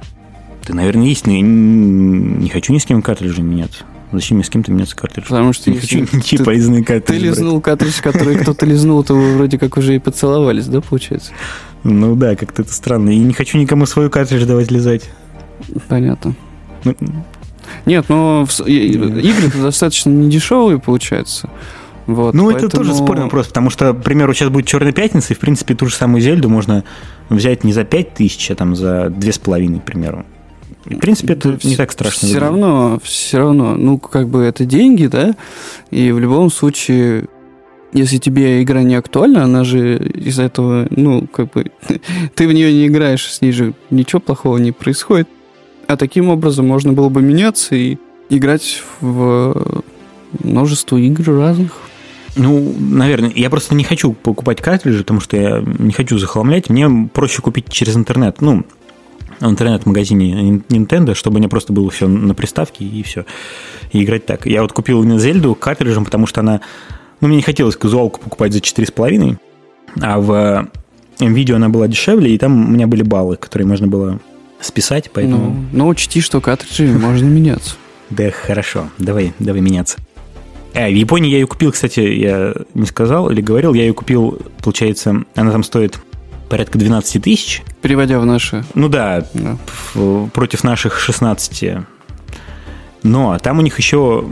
[0.66, 3.84] Да, наверное, есть, но я не, не хочу ни с кем картриджи меняться.
[4.12, 5.28] Зачем мне с кем-то меняться картриджи?
[5.28, 7.26] Потому что Не хочу ничьи ты- полезные Ты картриджи.
[7.26, 7.36] брать.
[7.38, 11.32] лизнул картридж, который кто-то лизнул, то вы вроде как уже и поцеловались, да, получается?
[11.84, 13.10] Ну да, как-то это странно.
[13.10, 15.10] И не хочу никому свой картридж давать лизать.
[15.88, 16.34] Понятно.
[16.84, 16.94] Ну,
[17.84, 21.50] Нет, но в с- и- игры достаточно недешевые, получается.
[22.06, 25.34] Вот, Ну, это поэтому- тоже спорный вопрос, потому что, к примеру, сейчас будет Черная пятница,
[25.34, 26.84] и, в принципе, ту же самую Зельду можно
[27.28, 30.24] взять не за 5 тысяч, а там за 2,5, к примеру.
[30.86, 32.16] И, в принципе, это не так страшно.
[32.16, 32.42] Все выглядит.
[32.42, 35.34] равно, все равно, ну, как бы это деньги, да,
[35.90, 37.26] и в любом случае,
[37.92, 41.66] если тебе игра не актуальна, она же из этого, ну, как бы,
[42.34, 45.28] ты в нее не играешь, с ней же ничего плохого не происходит.
[45.86, 47.96] А таким образом можно было бы меняться и
[48.28, 49.82] играть в
[50.42, 51.72] множество игр разных.
[52.36, 56.70] Ну, наверное, я просто не хочу покупать картриджи, потому что я не хочу захламлять.
[56.70, 58.40] Мне проще купить через интернет.
[58.40, 58.64] Ну,
[59.40, 63.24] интернет-магазине Nintendo, чтобы мне просто было все на приставке и все.
[63.92, 64.46] И играть так.
[64.46, 66.60] Я вот купил Зельду картриджем, потому что она...
[67.20, 69.36] Ну, мне не хотелось казуалку покупать за 4,5,
[70.00, 70.68] а в
[71.18, 74.20] NVIDIA она была дешевле, и там у меня были баллы, которые можно было
[74.60, 75.50] списать, поэтому...
[75.50, 77.76] Ну, но учти, что картриджи можно меняться.
[78.10, 79.98] Да, хорошо, давай, давай меняться.
[80.74, 84.40] А, в Японии я ее купил, кстати, я не сказал или говорил, я ее купил,
[84.62, 86.00] получается, она там стоит
[86.48, 87.62] порядка 12 тысяч.
[87.82, 88.64] Переводя в наши.
[88.74, 89.56] Ну да, Да.
[90.32, 91.78] против наших 16.
[93.02, 94.26] Но там у них еще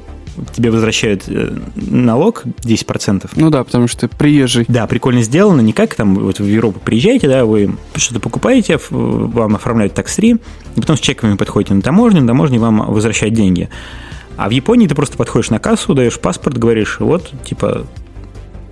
[0.54, 3.30] тебе возвращают э, налог 10%.
[3.36, 4.64] Ну да, потому что ты приезжий.
[4.68, 5.60] Да, прикольно сделано.
[5.60, 10.36] Не как там вот в Европу приезжаете, да, вы что-то покупаете, вам оформляют такс-фри,
[10.76, 13.68] и потом с чеками подходите на таможню, на таможне вам возвращают деньги.
[14.36, 17.86] А в Японии ты просто подходишь на кассу, даешь паспорт, говоришь, вот, типа,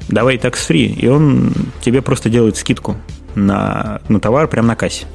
[0.09, 2.97] давай такс-фри, и он тебе просто делает скидку
[3.35, 5.07] на, на товар прямо на кассе.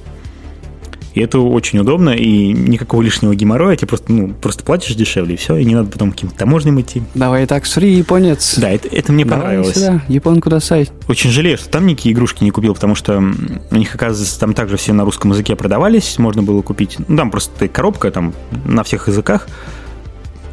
[1.13, 5.37] И это очень удобно, и никакого лишнего геморроя, тебе просто, ну, просто платишь дешевле, и
[5.37, 7.01] все, и не надо потом каким-то таможням идти.
[7.15, 8.57] Давай так фри, японец.
[8.57, 9.75] Да, это, это мне Давай понравилось.
[9.75, 10.87] сюда, японку досай.
[11.07, 13.17] Очень жалею, что там никакие игрушки не купил, потому что
[13.71, 16.97] у них, оказывается, там также все на русском языке продавались, можно было купить.
[17.07, 18.33] Ну, там просто коробка там
[18.65, 19.47] на всех языках.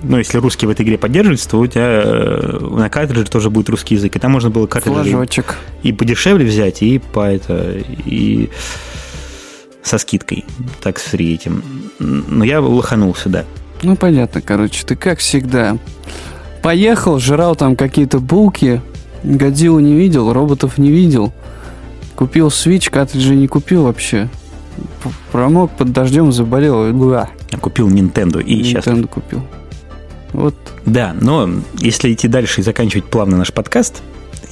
[0.02, 3.68] Но если русский в этой игре поддерживается, то у тебя э, на картридже тоже будет
[3.68, 4.16] русский язык.
[4.16, 5.56] И там можно было картриджи Флажочек.
[5.82, 8.50] и подешевле взять, и по это, и
[9.82, 10.44] со скидкой,
[10.80, 11.62] так с этим.
[11.98, 13.44] Но я лоханулся, да.
[13.82, 15.78] Ну, понятно, короче, ты как всегда.
[16.62, 18.82] Поехал, жрал там какие-то булки,
[19.22, 21.32] Годзиллу не видел, роботов не видел.
[22.14, 24.28] Купил Switch, картриджи не купил вообще.
[25.32, 26.86] Промок под дождем, заболел.
[26.86, 29.42] Я купил Nintendo и сейчас Nintendo купил.
[30.32, 30.54] Вот,
[30.84, 31.48] Да, но
[31.78, 34.02] если идти дальше и заканчивать плавно наш подкаст,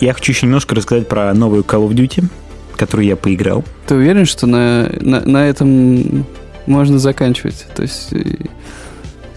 [0.01, 2.25] я хочу еще немножко рассказать про новую Call of Duty,
[2.77, 3.65] которую я поиграл.
[3.87, 6.27] ты уверен, что на, на, на этом
[6.67, 7.67] можно заканчивать?
[7.75, 8.37] То есть э,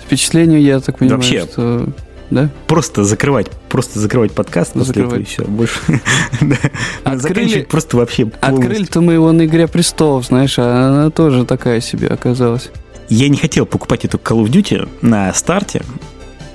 [0.04, 1.42] впечатление, я так понимаю, Вообще.
[1.42, 1.88] что...
[2.30, 2.50] Да?
[2.68, 5.28] Просто закрывать, просто закрывать подкаст после этого и Закрывать.
[5.30, 5.46] все.
[5.46, 5.80] Больше.
[7.06, 8.60] Открыли- заканчивать просто вообще полностью.
[8.70, 12.70] Открыли-то мы его на «Игре престолов», знаешь, а она тоже такая себе оказалась.
[13.08, 15.84] Я не хотел покупать эту Call of Duty на старте,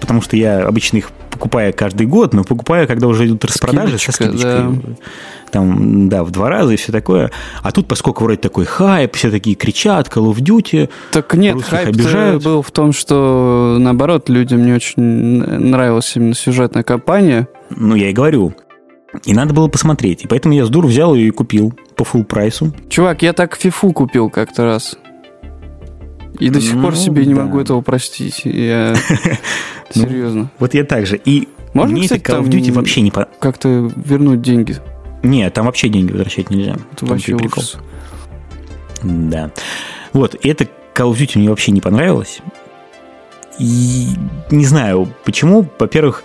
[0.02, 4.12] потому что я обычно их покупаю каждый год, но покупаю, когда уже идут распродажи со
[4.12, 4.96] Скидочка, скидочкой.
[5.50, 7.30] Там, да, в два раза и все такое.
[7.62, 11.88] А тут, поскольку вроде такой хайп, все такие кричат, Call of Duty, Так нет, хайп
[11.88, 12.42] обижают.
[12.44, 17.48] был в том, что наоборот, людям не очень нравилась именно сюжетная кампания.
[17.70, 18.54] Ну, я и говорю.
[19.24, 20.24] И надо было посмотреть.
[20.24, 22.72] И поэтому я с дур взял ее и купил по full прайсу.
[22.88, 24.96] Чувак, я так фифу купил как-то раз.
[26.38, 27.42] И до сих пор Ну, себе не да.
[27.42, 28.40] могу этого простить.
[28.44, 28.94] Я...
[29.94, 30.50] Ну, Серьезно.
[30.58, 31.20] Вот я так же.
[31.24, 33.28] И Можно, мне кстати, это Call of Duty вообще не по...
[33.38, 34.76] Как-то вернуть деньги.
[35.22, 36.76] Нет, там вообще деньги возвращать нельзя.
[36.92, 37.64] Это вообще прикол.
[39.02, 39.50] Да.
[40.12, 40.64] Вот, это
[40.94, 42.40] Call of Duty мне вообще не понравилось.
[43.58, 44.08] И
[44.50, 45.66] не знаю, почему.
[45.78, 46.24] Во-первых,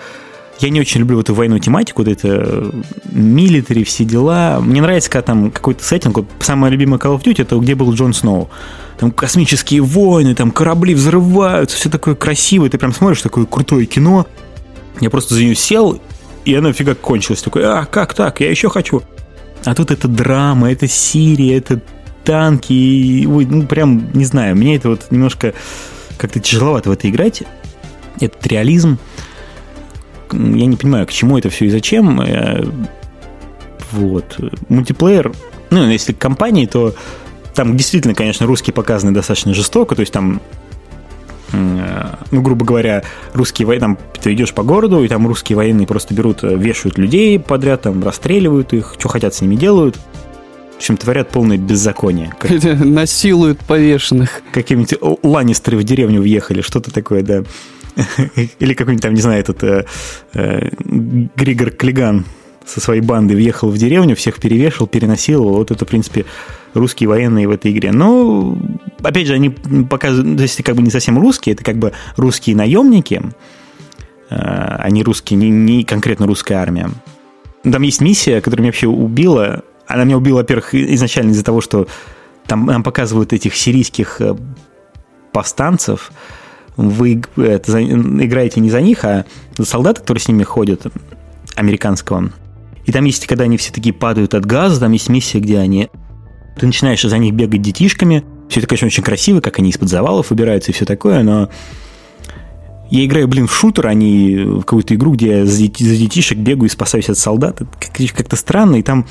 [0.59, 2.72] я не очень люблю эту военную тематику, вот это
[3.11, 4.59] милитари, все дела.
[4.59, 6.18] Мне нравится, когда там какой-то сеттинг.
[6.18, 8.49] Вот самая любимая Call of Duty, это где был Джон Сноу.
[8.97, 12.69] Там космические войны, там корабли взрываются, все такое красивое.
[12.69, 14.25] Ты прям смотришь такое крутое кино.
[14.99, 16.01] Я просто за нее сел,
[16.45, 17.43] и она фига кончилась.
[17.43, 18.39] Такой, а, как так?
[18.39, 19.03] Я еще хочу.
[19.65, 21.81] А тут это драма, это Сирия, это
[22.23, 22.73] танки.
[22.73, 25.53] и, ой, ну, прям, не знаю, мне это вот немножко
[26.17, 27.43] как-то тяжеловато в это играть.
[28.19, 28.97] Этот реализм.
[30.31, 32.19] Я не понимаю, к чему это все и зачем.
[32.21, 32.65] Э,
[33.91, 34.37] Вот.
[34.69, 35.31] Мультиплеер,
[35.69, 36.95] ну, если к компании, то
[37.58, 40.39] там действительно, конечно, русские показаны достаточно жестоко, то есть там
[41.51, 43.03] э, ну, грубо говоря,
[43.34, 46.99] русские военные, там ты идешь по городу, и там русские военные просто берут, э, вешают
[46.99, 49.97] людей подряд, там расстреливают их, что хотят с ними делают.
[50.76, 52.32] В общем, творят полное беззаконие.
[52.39, 54.43] Как Насилуют повешенных.
[54.51, 57.43] какие-нибудь Л- Ланнистеры в деревню въехали, что-то такое, да.
[58.60, 59.86] Или какой-нибудь там, не знаю, этот э,
[60.36, 60.70] э,
[61.36, 62.26] Григор Клиган
[62.68, 65.43] со своей бандой въехал в деревню, всех перевешал, переносил.
[65.45, 66.26] Вот это, в принципе,
[66.74, 67.91] русские военные в этой игре.
[67.91, 68.57] Но,
[69.01, 72.55] опять же, они показывают, то есть как бы не совсем русские, это как бы русские
[72.55, 73.22] наемники,
[74.30, 76.89] э, а не русские, не, не конкретно русская армия.
[77.63, 79.63] Там есть миссия, которая меня вообще убила.
[79.88, 81.88] Она меня убила, во-первых, изначально из-за того, что
[82.45, 84.36] там нам показывают этих сирийских э,
[85.32, 86.11] повстанцев.
[86.76, 89.26] Вы это, за- играете не за них, а
[89.57, 90.86] за солдата, которые с ними ходят,
[91.55, 92.32] американского.
[92.86, 95.89] И там есть, когда они все такие падают от газа, там есть миссия, где они...
[96.60, 98.24] Ты начинаешь за них бегать детишками.
[98.49, 101.49] Все это, конечно, очень красиво, как они из-под завалов выбираются и все такое, но
[102.89, 105.95] я играю, блин, в шутер, а не в какую-то игру, где я за, дети- за
[105.97, 107.62] детишек бегаю и спасаюсь от солдат.
[107.62, 108.78] Это как- как-то странно.
[108.78, 109.05] И там,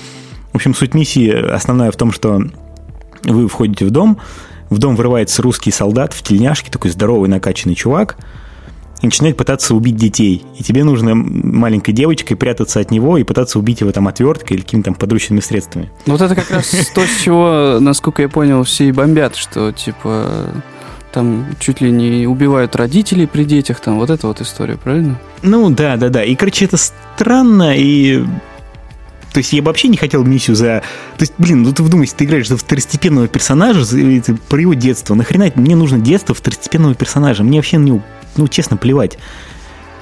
[0.52, 2.42] в общем, суть миссии основная в том, что
[3.24, 4.18] вы входите в дом,
[4.70, 8.16] в дом врывается русский солдат в тельняшке, такой здоровый накачанный чувак,
[9.02, 10.44] и начинает пытаться убить детей.
[10.58, 14.62] И тебе нужно маленькой девочкой прятаться от него и пытаться убить его там отверткой или
[14.62, 15.90] какими-то подручными средствами.
[16.06, 20.50] Вот это как раз то, с чего, насколько я понял, все и бомбят, что типа
[21.12, 25.18] там чуть ли не убивают родителей при детях, там вот эта вот история, правильно?
[25.42, 26.22] Ну, да, да, да.
[26.22, 28.22] И, короче, это странно, и
[29.32, 30.82] То есть я бы вообще не хотел миссию за...
[31.16, 33.96] То есть, блин, ну ты вдумайся, ты играешь за второстепенного персонажа, за,
[34.50, 35.14] про его детство.
[35.14, 37.42] Нахрена мне нужно детство второстепенного персонажа?
[37.42, 38.02] Мне вообще, ну,
[38.36, 39.18] ну, честно, плевать.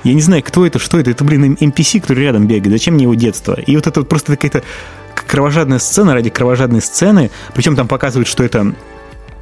[0.02, 1.10] Я не знаю, кто это, что это.
[1.10, 2.72] Это, блин, NPC, который рядом бегает.
[2.72, 3.54] Зачем мне его детство?
[3.54, 4.62] И вот это вот просто какая-то
[5.14, 7.30] кровожадная сцена ради кровожадной сцены.
[7.54, 8.74] Причем там показывают, что это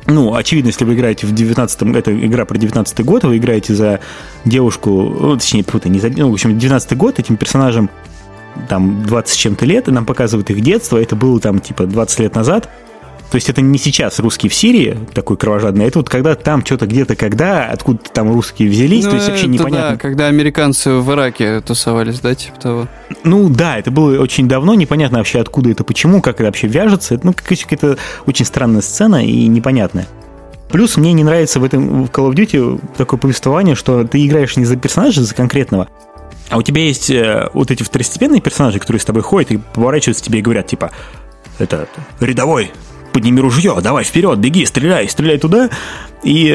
[0.07, 4.01] ну, очевидно, если вы играете в 19-м, это игра про 19 год, вы играете за
[4.45, 7.89] девушку, ну, точнее, путай, не за, ну, в общем, 19 год, этим персонажем
[8.69, 12.19] там 20 с чем-то лет, и нам показывают их детство, это было там типа 20
[12.21, 12.69] лет назад,
[13.33, 16.63] то есть это не сейчас русские в Сирии, такой кровожадный, а это вот когда там
[16.67, 19.93] что-то где-то когда, откуда там русские взялись, ну, то есть вообще непонятно.
[19.93, 22.89] Да, когда американцы в Ираке тусовались, да, типа того.
[23.25, 27.15] Ну да, это было очень давно, непонятно вообще откуда это, почему, как это вообще вяжется.
[27.15, 30.07] Это, ну, какая-то очень странная сцена и непонятная.
[30.69, 34.59] Плюс мне не нравится в этом в Call of Duty такое повествование, что ты играешь
[34.59, 35.89] не за персонажа, а за конкретного,
[36.51, 40.23] а у тебя есть э, вот эти второстепенные персонажи, которые с тобой ходят и поворачиваются
[40.23, 40.91] тебе и говорят, типа,
[41.59, 41.89] это
[42.21, 42.73] рядовой,
[43.13, 45.71] подними ружье, давай вперед, беги, стреляй, стреляй туда.
[46.23, 46.51] И,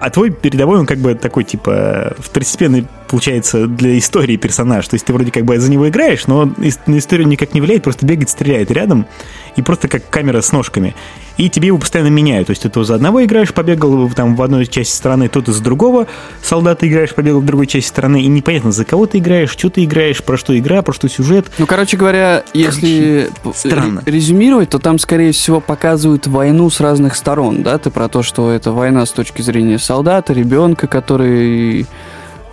[0.00, 4.88] а твой передовой, он как бы такой, типа, второстепенный, получается, для истории персонаж.
[4.88, 6.50] То есть ты вроде как бы за него играешь, но
[6.86, 9.06] на историю никак не влияет, просто бегает, стреляет рядом,
[9.54, 10.94] и просто как камера с ножками
[11.36, 12.46] и тебе его постоянно меняют.
[12.46, 15.52] То есть ты то за одного играешь, побегал там в одной части страны, то ты
[15.52, 16.06] за другого
[16.42, 19.84] солдата играешь, побегал в другой части страны, и непонятно, за кого ты играешь, что ты
[19.84, 21.46] играешь, про что игра, про что сюжет.
[21.58, 24.02] Ну, короче говоря, если Странно.
[24.06, 27.78] резюмировать, то там, скорее всего, показывают войну с разных сторон, да?
[27.78, 31.86] Ты про то, что это война с точки зрения солдата, ребенка, который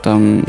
[0.03, 0.43] там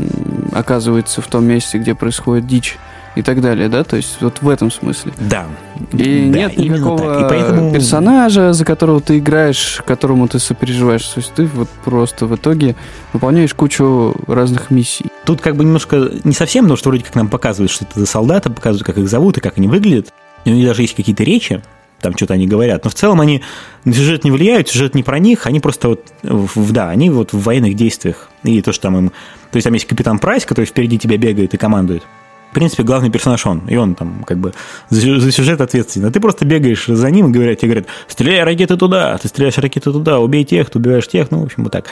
[0.51, 2.77] оказывается в том месте, где происходит дичь
[3.15, 3.85] и так далее, да?
[3.85, 5.13] То есть вот в этом смысле.
[5.17, 5.45] Да.
[5.93, 7.73] И да, нет никакого поэтому...
[7.73, 11.05] персонажа, за которого ты играешь, которому ты сопереживаешь.
[11.05, 12.75] То есть ты вот просто в итоге
[13.13, 15.05] выполняешь кучу разных миссий.
[15.23, 18.05] Тут как бы немножко не совсем, но что вроде как нам показывают, что это за
[18.05, 20.09] солдаты, показывают, как их зовут и как они выглядят.
[20.43, 21.61] И у них даже есть какие-то речи,
[22.01, 22.83] там что-то они говорят.
[22.83, 23.41] Но в целом они
[23.85, 27.33] на сюжет не влияют, сюжет не про них, они просто вот, в, да, они вот
[27.33, 28.29] в военных действиях.
[28.43, 29.09] И то, что там им...
[29.51, 32.03] То есть там есть капитан Прайс, который впереди тебя бегает и командует
[32.51, 34.53] в принципе, главный персонаж он, и он там как бы
[34.89, 36.07] за, сюжет ответственен.
[36.07, 39.57] А ты просто бегаешь за ним и говорят, тебе говорят, стреляй ракеты туда, ты стреляешь
[39.57, 41.85] ракеты туда, убей тех, ты убиваешь тех, ну, в общем, вот так.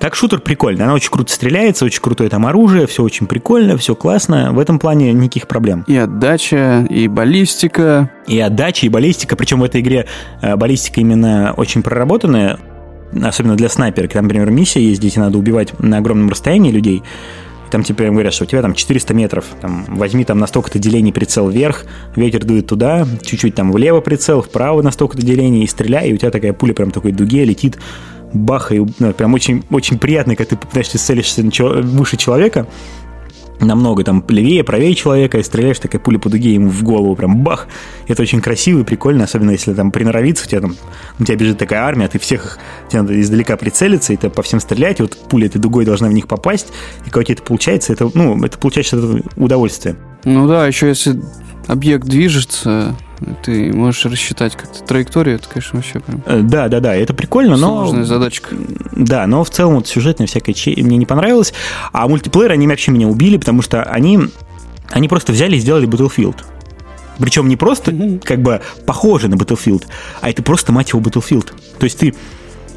[0.00, 3.94] Как шутер прикольный, она очень круто стреляется, очень крутое там оружие, все очень прикольно, все
[3.94, 5.84] классно, в этом плане никаких проблем.
[5.86, 8.10] И отдача, и баллистика.
[8.26, 10.06] И отдача, и баллистика, причем в этой игре
[10.40, 12.58] э, баллистика именно очень проработанная,
[13.22, 17.02] особенно для снайпера, когда, например, миссия есть, где надо убивать на огромном расстоянии людей,
[17.70, 20.78] там тебе типа, говорят, что у тебя там 400 метров, там, возьми там на столько-то
[20.78, 21.84] делений прицел вверх,
[22.16, 26.16] ветер дует туда, чуть-чуть там влево прицел, вправо на столько-то делений, и стреляй, и у
[26.16, 27.78] тебя такая пуля прям такой дуге летит,
[28.32, 32.66] бах, и ну, прям очень, очень приятно, когда ты, знаешь, ты целишься выше человека,
[33.60, 37.38] намного там левее, правее человека, и стреляешь такая пуля по дуге ему в голову, прям
[37.42, 37.68] бах.
[38.08, 40.76] Это очень красиво и прикольно, особенно если там приноровиться, у тебя там,
[41.18, 42.58] у тебя бежит такая армия, ты всех,
[42.88, 46.08] тебе надо издалека прицелиться, и ты по всем стрелять, и вот пуля этой дугой должна
[46.08, 46.68] в них попасть,
[47.06, 49.96] и когда это получается, это, ну, это получается удовольствие.
[50.24, 51.20] Ну да, еще если
[51.66, 52.96] объект движется,
[53.42, 56.22] ты можешь рассчитать как-то траекторию, это, конечно, вообще прям...
[56.26, 57.84] Э, да, да, да, это прикольно, но...
[57.84, 58.54] Сложная задачка.
[58.92, 60.70] Да, но в целом вот сюжетная всякая че...
[60.82, 61.52] мне не понравилось.
[61.92, 64.20] А мультиплеер, они вообще меня убили, потому что они,
[64.90, 66.36] они просто взяли и сделали Battlefield.
[67.18, 69.84] Причем не просто как бы похоже на Battlefield,
[70.20, 71.52] а это просто, мать его, Battlefield.
[71.78, 72.14] То есть ты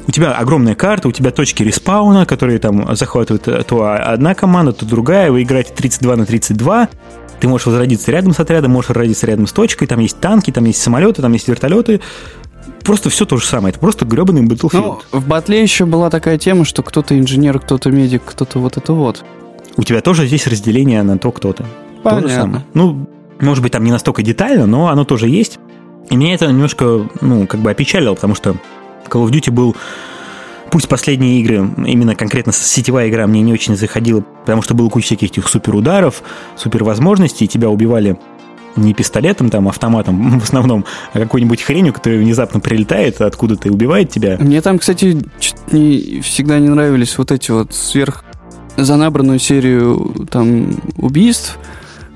[0.06, 4.72] у тебя огромная карта, у тебя точки респауна, которые там захватывают э, то одна команда,
[4.72, 6.88] то другая, вы играете 32 на 32,
[7.44, 10.64] ты можешь возродиться рядом с отрядом, можешь возродиться рядом с точкой, там есть танки, там
[10.64, 12.00] есть самолеты, там есть вертолеты.
[12.82, 13.70] Просто все то же самое.
[13.70, 15.02] Это просто гребаный Battlefield.
[15.12, 18.94] Ну, в батле еще была такая тема, что кто-то инженер, кто-то медик, кто-то вот это
[18.94, 19.22] вот.
[19.76, 21.66] У тебя тоже здесь разделение на то, кто ты.
[22.02, 22.22] Понятно.
[22.22, 22.64] То же самое.
[22.72, 25.58] Ну, может быть, там не настолько детально, но оно тоже есть.
[26.08, 28.56] И меня это немножко, ну, как бы опечалило, потому что
[29.10, 29.76] Call of Duty был
[30.74, 35.06] Пусть последние игры, именно конкретно сетевая игра, мне не очень заходила, потому что было куча
[35.06, 36.24] всяких этих супер ударов,
[36.56, 38.18] супер возможностей, тебя убивали
[38.74, 44.10] не пистолетом, там, автоматом в основном, а какой-нибудь хренью, которая внезапно прилетает откуда-то и убивает
[44.10, 44.36] тебя.
[44.40, 45.22] Мне там, кстати,
[45.70, 48.24] не, всегда не нравились вот эти вот сверх
[48.76, 51.56] за набранную серию там убийств.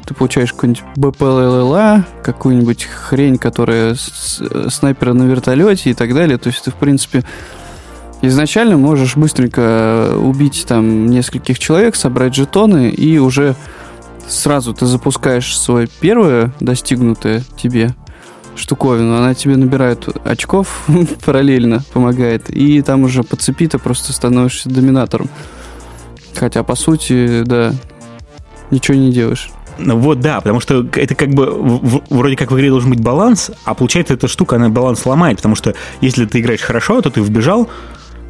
[0.04, 6.38] Ты получаешь какой-нибудь БПЛЛА, какую-нибудь хрень, которая с, снайпера на вертолете и так далее.
[6.38, 7.22] То есть ты, в принципе,
[8.20, 13.54] Изначально можешь быстренько убить там нескольких человек, собрать жетоны, и уже
[14.26, 17.94] сразу ты запускаешь свое первое достигнутое тебе
[18.56, 20.84] штуковину, она тебе набирает очков
[21.24, 25.28] параллельно, помогает, и там уже по цепи ты просто становишься доминатором.
[26.34, 27.72] Хотя, по сути, да,
[28.72, 29.50] ничего не делаешь.
[29.78, 33.00] Ну вот да, потому что это как бы в- вроде как в игре должен быть
[33.00, 37.10] баланс, а получается эта штука, она баланс ломает, потому что если ты играешь хорошо, то
[37.10, 37.68] ты вбежал,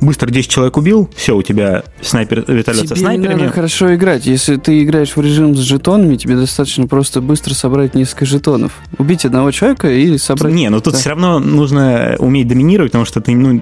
[0.00, 3.34] быстро 10 человек убил, все, у тебя снайпер, вертолет Тебе со снайперами.
[3.34, 4.26] не надо хорошо играть.
[4.26, 8.72] Если ты играешь в режим с жетонами, тебе достаточно просто быстро собрать несколько жетонов.
[8.98, 10.52] Убить одного человека и собрать...
[10.54, 10.98] Не, но тут Да.
[10.98, 13.60] все равно нужно уметь доминировать, потому что ты, ну,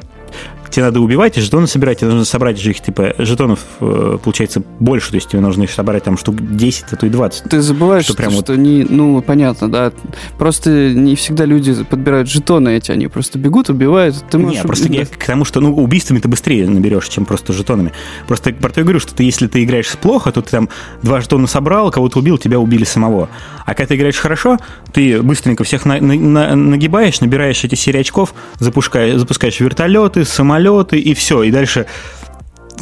[0.71, 4.63] тебе надо убивать и жетоны собирать, тебе нужно собрать же их, типа, жетонов, э, получается,
[4.81, 7.45] больше, то есть тебе нужно их собрать там штук 10, а то и 20.
[7.51, 9.93] Ты забываешь, Что что, прям что, вот- не, ну, понятно, да.
[10.39, 14.17] Просто не всегда люди подбирают жетоны эти, они просто бегут, убивают.
[14.31, 14.59] Ты можешь...
[14.59, 17.93] Не, просто я к тому, что ну, убийствами ты быстрее наберешь, чем просто жетонами.
[18.27, 20.69] Просто про то я говорю, что ты, если ты играешь плохо, то ты там
[21.03, 23.29] два жетона собрал, кого-то убил, тебя убили самого.
[23.65, 24.59] А когда ты играешь хорошо,
[24.93, 30.56] ты быстренько всех на- на- на- нагибаешь, набираешь эти серии очков, запускаешь, запускаешь вертолеты, самолеты
[30.97, 31.43] и все.
[31.43, 31.87] И дальше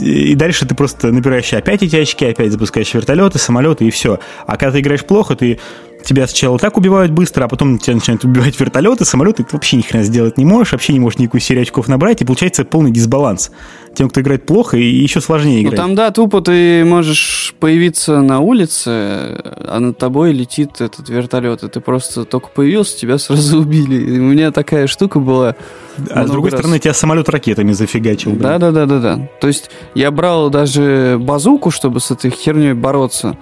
[0.00, 4.18] и дальше ты просто набираешь опять эти очки, опять запускаешь вертолеты, самолеты и все.
[4.46, 5.60] А когда ты играешь плохо, ты
[6.04, 9.82] тебя сначала так убивают быстро, а потом тебя начинают убивать вертолеты, самолеты, ты вообще ни
[9.82, 13.50] хрена сделать не можешь, вообще не можешь никакую серию очков набрать, и получается полный дисбаланс.
[13.94, 15.76] Тем, кто играет плохо, и еще сложнее Ну играть.
[15.76, 21.68] там, да, тупо ты можешь появиться на улице, а над тобой летит этот вертолет, и
[21.68, 23.96] ты просто только появился, тебя сразу убили.
[24.16, 25.54] И у меня такая штука была.
[26.10, 26.58] а с другой раз.
[26.60, 28.32] стороны, тебя самолет ракетами зафигачил.
[28.32, 29.28] Да, да, да, да, да.
[29.40, 33.36] То есть я брал даже базуку, чтобы с этой херней бороться.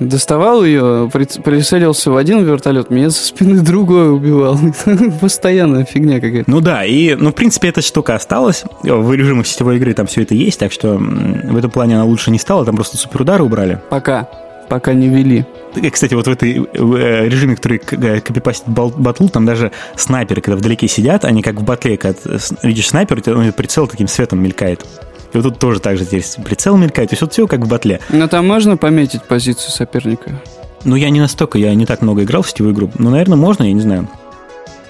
[0.00, 4.58] Доставал ее, приц- прицелился в один вертолет, меня со спины другой убивал.
[5.20, 6.50] Постоянная фигня какая-то.
[6.50, 8.64] Ну да, и, ну, в принципе, эта штука осталась.
[8.82, 12.30] В режимах сетевой игры там все это есть, так что в этом плане она лучше
[12.30, 13.78] не стала, там просто суперудары убрали.
[13.90, 14.28] Пока.
[14.70, 15.44] Пока не вели.
[15.74, 20.56] И, Кстати, вот в этой э, режиме, который э, копипастит батл, там даже снайперы, когда
[20.56, 22.18] вдалеке сидят, они как в батле, когда
[22.62, 24.86] видишь снайпер, у тебя ну, прицел таким светом мелькает.
[25.32, 27.68] И вот тут тоже так же теперь прицел мелькает, то есть вот все как в
[27.68, 28.00] батле.
[28.08, 30.40] Но там можно пометить позицию соперника?
[30.84, 32.90] Ну, я не настолько, я не так много играл в сетевую игру.
[32.98, 34.08] Ну, наверное, можно, я не знаю.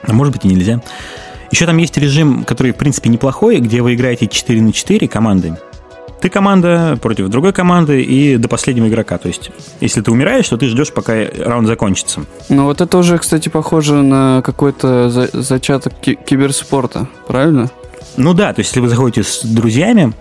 [0.02, 0.80] А может быть и нельзя.
[1.50, 5.56] Еще там есть режим, который, в принципе, неплохой, где вы играете 4 на 4 команды.
[6.20, 9.18] Ты команда против другой команды и до последнего игрока.
[9.18, 12.20] То есть, если ты умираешь, то ты ждешь, пока раунд закончится.
[12.50, 17.70] Ну вот это уже, кстати, похоже на какой-то за- зачаток ки- киберспорта, правильно?
[18.16, 20.12] Ну да, то есть, если вы заходите с друзьями,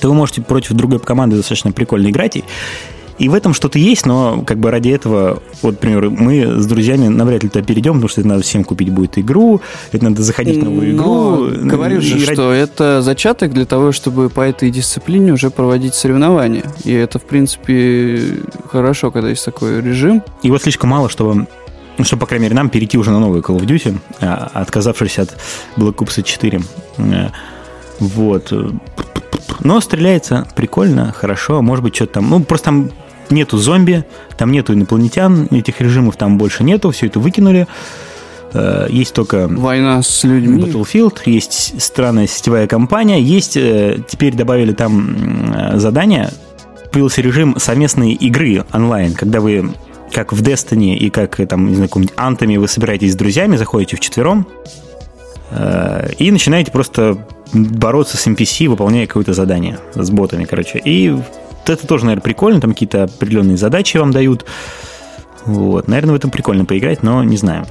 [0.00, 2.36] то вы можете против другой команды достаточно прикольно играть.
[2.36, 2.44] И,
[3.18, 7.08] и в этом что-то есть, но как бы ради этого, вот, например, мы с друзьями
[7.08, 9.60] навряд ли туда перейдем, потому что это надо всем купить будет игру,
[9.92, 11.68] это надо заходить в новую Но игру.
[11.68, 16.64] говорю же, ради- что это зачаток для того, чтобы по этой дисциплине уже проводить соревнования.
[16.84, 18.22] И это, в принципе,
[18.70, 20.22] хорошо, когда есть такой режим.
[20.42, 21.46] Его слишком мало, чтобы,
[22.00, 25.18] ну, чтобы, по крайней мере, нам перейти уже на новую Call of Duty, а, отказавшись
[25.18, 25.36] от
[25.76, 26.60] Black Ops 4.
[26.96, 27.28] Э,
[27.98, 28.52] Вот.
[29.60, 32.30] Но стреляется прикольно, хорошо, может быть, что-то там...
[32.30, 32.90] Ну, просто там
[33.28, 34.06] нету зомби,
[34.38, 37.66] там нету инопланетян, этих режимов там больше нету, все это выкинули.
[38.54, 40.62] Э, Есть только Война с людьми.
[40.62, 46.32] Battlefield, есть странная сетевая компания, есть, э, теперь добавили там задания,
[46.92, 49.70] появился режим совместной игры онлайн, когда вы
[50.12, 53.56] как в Destiny и как э, там, не знаю, каком-нибудь Антами вы собираетесь с друзьями,
[53.56, 54.46] заходите в четвером
[55.50, 60.80] э, и начинаете просто бороться с NPC, выполняя какое-то задание с ботами, короче.
[60.84, 61.16] И
[61.66, 64.44] это тоже, наверное, прикольно, там какие-то определенные задачи вам дают.
[65.44, 65.88] Вот.
[65.88, 67.66] Наверное, в этом прикольно поиграть, но не знаю.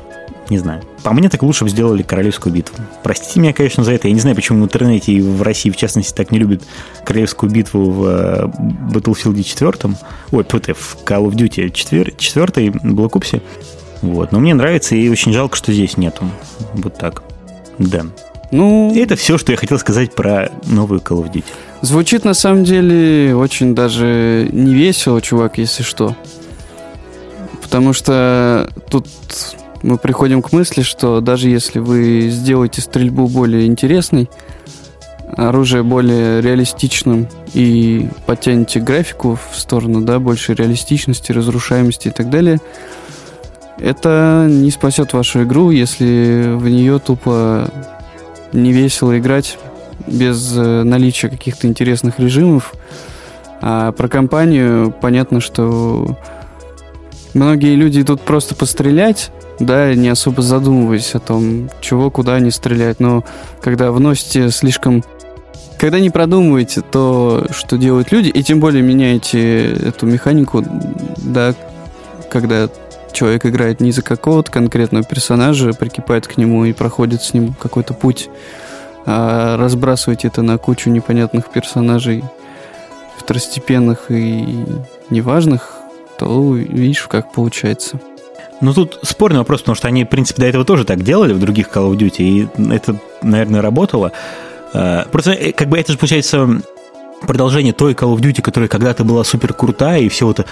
[0.50, 0.82] Не знаю.
[1.04, 2.76] По мне так лучше бы сделали королевскую битву.
[3.04, 4.08] Простите меня, конечно, за это.
[4.08, 6.64] Я не знаю, почему в интернете и в России, в частности, так не любят
[7.06, 8.45] королевскую битву в э,
[8.91, 9.95] Battlefield 4.
[10.32, 13.41] Ой, ПТ, в Call of Duty 4, 4 Black Ops.
[14.02, 14.32] Вот.
[14.32, 16.24] Но мне нравится, и очень жалко, что здесь нету.
[16.74, 17.22] Вот так.
[17.78, 18.06] Да.
[18.52, 21.43] Ну, это все, что я хотел сказать про новую Call of Duty.
[21.82, 26.16] звучит на самом деле очень даже не весело, чувак, если что.
[27.62, 29.08] Потому что тут
[29.82, 34.30] мы приходим к мысли, что даже если вы сделаете стрельбу более интересной,
[35.36, 42.60] оружие более реалистичным и подтянете графику в сторону, да, большей реалистичности, разрушаемости и так далее,
[43.78, 47.70] это не спасет вашу игру, если в нее тупо
[48.51, 49.58] не весело играть
[50.08, 52.74] без э, наличия каких-то интересных режимов.
[53.62, 56.18] А про компанию понятно, что
[57.34, 62.99] многие люди идут просто пострелять, да, не особо задумываясь о том, чего, куда они стрелять.
[62.99, 63.23] Но
[63.61, 65.03] когда вносите слишком...
[65.77, 70.63] Когда не продумываете то, что делают люди, и тем более меняете эту механику,
[71.17, 71.53] да,
[72.29, 72.69] когда
[73.13, 77.93] человек играет не за какого-то конкретного персонажа, прикипает к нему и проходит с ним какой-то
[77.93, 78.29] путь,
[79.05, 82.25] а разбрасывать это на кучу непонятных персонажей,
[83.17, 84.65] второстепенных и
[85.09, 85.75] неважных,
[86.17, 88.01] то видишь, как получается.
[88.61, 91.39] Ну, тут спорный вопрос, потому что они, в принципе, до этого тоже так делали в
[91.39, 94.11] других Call of Duty, и это, наверное, работало.
[94.73, 96.61] Э, просто, э, как бы, это же, получается,
[97.21, 100.45] продолжение той Call of Duty, которая когда-то была супер крутая, и все вот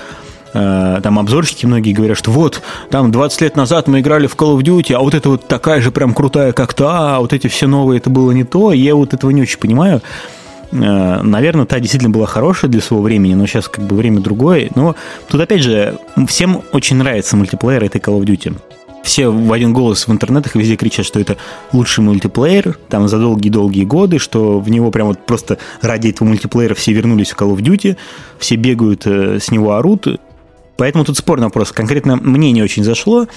[0.54, 4.58] э, там обзорщики многие говорят, что вот, там 20 лет назад мы играли в Call
[4.58, 7.48] of Duty, а вот это вот такая же прям крутая, как та, а вот эти
[7.48, 10.02] все новые, это было не то, я вот этого не очень понимаю.
[10.72, 14.70] Э, наверное, та действительно была хорошая для своего времени, но сейчас как бы время другое.
[14.76, 14.96] Но
[15.28, 18.56] тут опять же, всем очень нравится мультиплеер этой Call of Duty.
[19.04, 21.38] Все в один голос в интернетах везде кричат, что это
[21.72, 26.76] лучший мультиплеер, там за долгие-долгие годы, что в него прям вот просто ради этого мультиплеера
[26.76, 27.96] все вернулись в Call of Duty,
[28.38, 30.08] все бегают, э, с него орут.
[30.76, 31.72] Поэтому тут спорный вопрос.
[31.72, 33.28] Конкретно мне не очень зашло.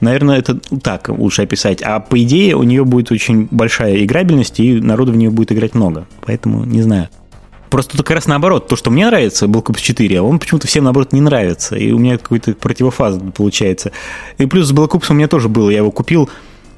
[0.00, 1.82] Наверное, это так лучше описать.
[1.82, 5.74] А по идее у нее будет очень большая играбельность, и народу в нее будет играть
[5.74, 6.06] много.
[6.24, 7.08] Поэтому не знаю.
[7.70, 8.68] Просто тут как раз наоборот.
[8.68, 11.76] То, что мне нравится, был Ops 4, а он почему-то всем, наоборот, не нравится.
[11.76, 13.92] И у меня какой-то противофаз получается.
[14.38, 15.68] И плюс с Black Ops у меня тоже было.
[15.70, 16.30] Я его купил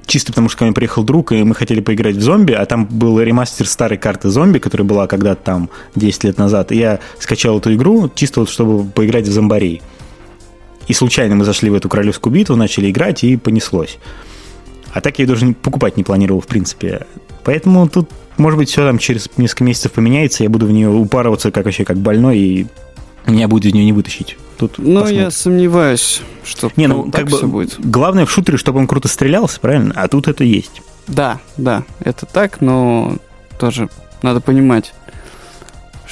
[0.06, 2.86] чисто потому, что ко мне приехал друг, и мы хотели поиграть в зомби, а там
[2.86, 6.72] был ремастер старой карты зомби, которая была когда-то там 10 лет назад.
[6.72, 9.82] И я скачал эту игру чисто вот, чтобы поиграть в зомбарей.
[10.90, 13.98] И случайно мы зашли в эту королевскую битву, начали играть, и понеслось.
[14.92, 17.06] А так я ее даже покупать не планировал, в принципе.
[17.44, 21.52] Поэтому тут, может быть, все там через несколько месяцев поменяется, я буду в нее упарываться
[21.52, 22.66] как вообще как больной, и
[23.24, 24.36] меня будет из нее не вытащить.
[24.58, 27.76] Тут ну, я сомневаюсь, что не, ну, как бы будет.
[27.78, 29.92] Главное в шутере, чтобы он круто стрелялся, правильно?
[29.94, 30.82] А тут это есть.
[31.06, 33.16] Да, да, это так, но
[33.60, 33.88] тоже
[34.22, 34.92] надо понимать,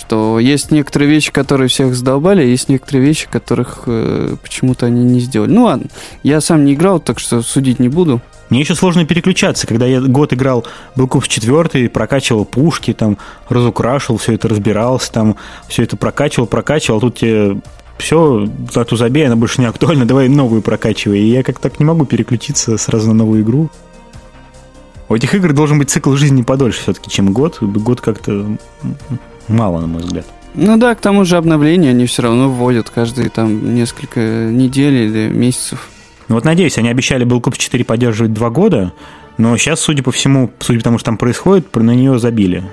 [0.08, 5.04] что есть некоторые вещи, которые всех задолбали, а есть некоторые вещи, которых э, почему-то они
[5.04, 5.50] не сделали.
[5.50, 5.88] Ну ладно,
[6.22, 8.22] я сам не играл, так что судить не буду.
[8.48, 10.64] Мне еще сложно переключаться, когда я год играл
[10.96, 13.18] Black 4, прокачивал пушки, там,
[13.50, 15.36] разукрашивал, все это разбирался, там,
[15.68, 17.60] все это прокачивал, прокачивал, а тут тебе
[17.98, 21.18] все, зато забей, она больше не актуальна, давай новую прокачивай.
[21.18, 23.68] И я как так не могу переключиться сразу на новую игру.
[25.10, 27.58] У этих игр должен быть цикл жизни подольше все-таки, чем год.
[27.60, 28.46] Год как-то
[29.48, 30.26] мало, на мой взгляд.
[30.54, 35.28] Ну да, к тому же обновления они все равно вводят каждые там несколько недель или
[35.28, 35.88] месяцев.
[36.28, 38.92] Ну вот надеюсь, они обещали был Ops 4 поддерживать два года,
[39.38, 42.64] но сейчас, судя по всему, судя по тому, что там происходит, на нее забили.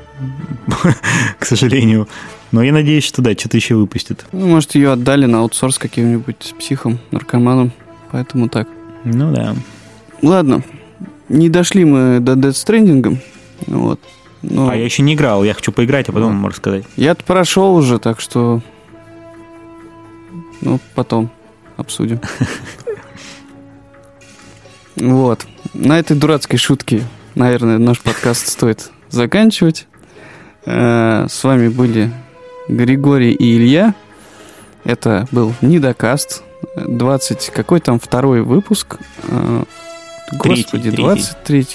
[1.39, 2.07] К сожалению.
[2.51, 4.25] Но я надеюсь, что да, что-то еще выпустят.
[4.31, 7.71] Ну, может, ее отдали на аутсорс каким-нибудь психом, наркоманам.
[8.11, 8.67] Поэтому так.
[9.03, 9.55] Ну да.
[10.21, 10.63] Ладно.
[11.29, 13.19] Не дошли мы до Dead Stranding.
[13.67, 13.99] Вот.
[14.49, 16.85] Ну, а я еще не играл, я хочу поиграть, а потом ну, рассказать.
[16.95, 18.61] Я-то прошел уже, так что...
[20.61, 21.29] Ну, потом
[21.77, 22.19] обсудим.
[24.95, 25.45] Вот.
[25.73, 27.03] На этой дурацкой шутке,
[27.35, 29.87] наверное, наш подкаст стоит заканчивать.
[30.65, 32.11] Э, с вами были
[32.69, 33.93] Григорий и Илья.
[34.85, 36.43] Это был Нидокаст.
[36.77, 37.49] 20...
[37.49, 38.97] Какой там второй выпуск?
[39.23, 39.63] Э,
[40.31, 41.67] господи, 23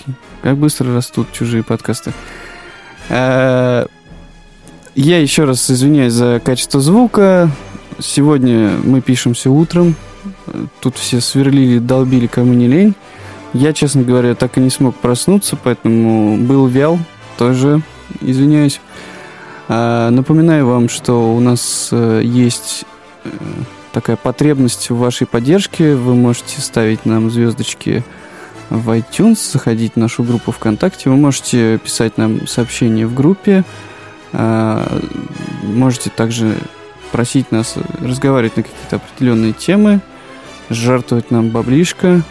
[0.42, 2.12] Как быстро растут чужие подкасты.
[3.10, 3.86] Э,
[4.94, 7.50] я еще раз извиняюсь за качество звука.
[7.98, 9.94] Сегодня мы пишемся утром.
[10.80, 12.94] Тут все сверлили, долбили, кому не лень.
[13.52, 16.98] Я, честно говоря, так и не смог проснуться, поэтому был вял.
[17.36, 17.82] Тоже
[18.20, 18.80] извиняюсь.
[19.68, 22.84] А, напоминаю вам, что у нас э, есть
[23.24, 23.28] э,
[23.92, 25.94] такая потребность в вашей поддержке.
[25.94, 28.04] Вы можете ставить нам звездочки
[28.70, 31.10] в iTunes, заходить в нашу группу ВКонтакте.
[31.10, 33.64] Вы можете писать нам сообщения в группе.
[34.32, 35.00] А,
[35.62, 36.56] можете также
[37.12, 40.00] просить нас разговаривать на какие-то определенные темы,
[40.70, 42.22] жертвовать нам баблишко.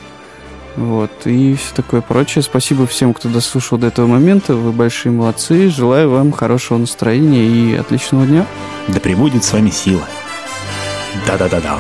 [0.76, 2.42] Вот, и все такое прочее.
[2.42, 4.56] Спасибо всем, кто дослушал до этого момента.
[4.56, 5.70] Вы большие молодцы.
[5.70, 8.46] Желаю вам хорошего настроения и отличного дня.
[8.88, 10.04] Да пребудет с вами сила.
[11.28, 11.80] Да-да-да-да.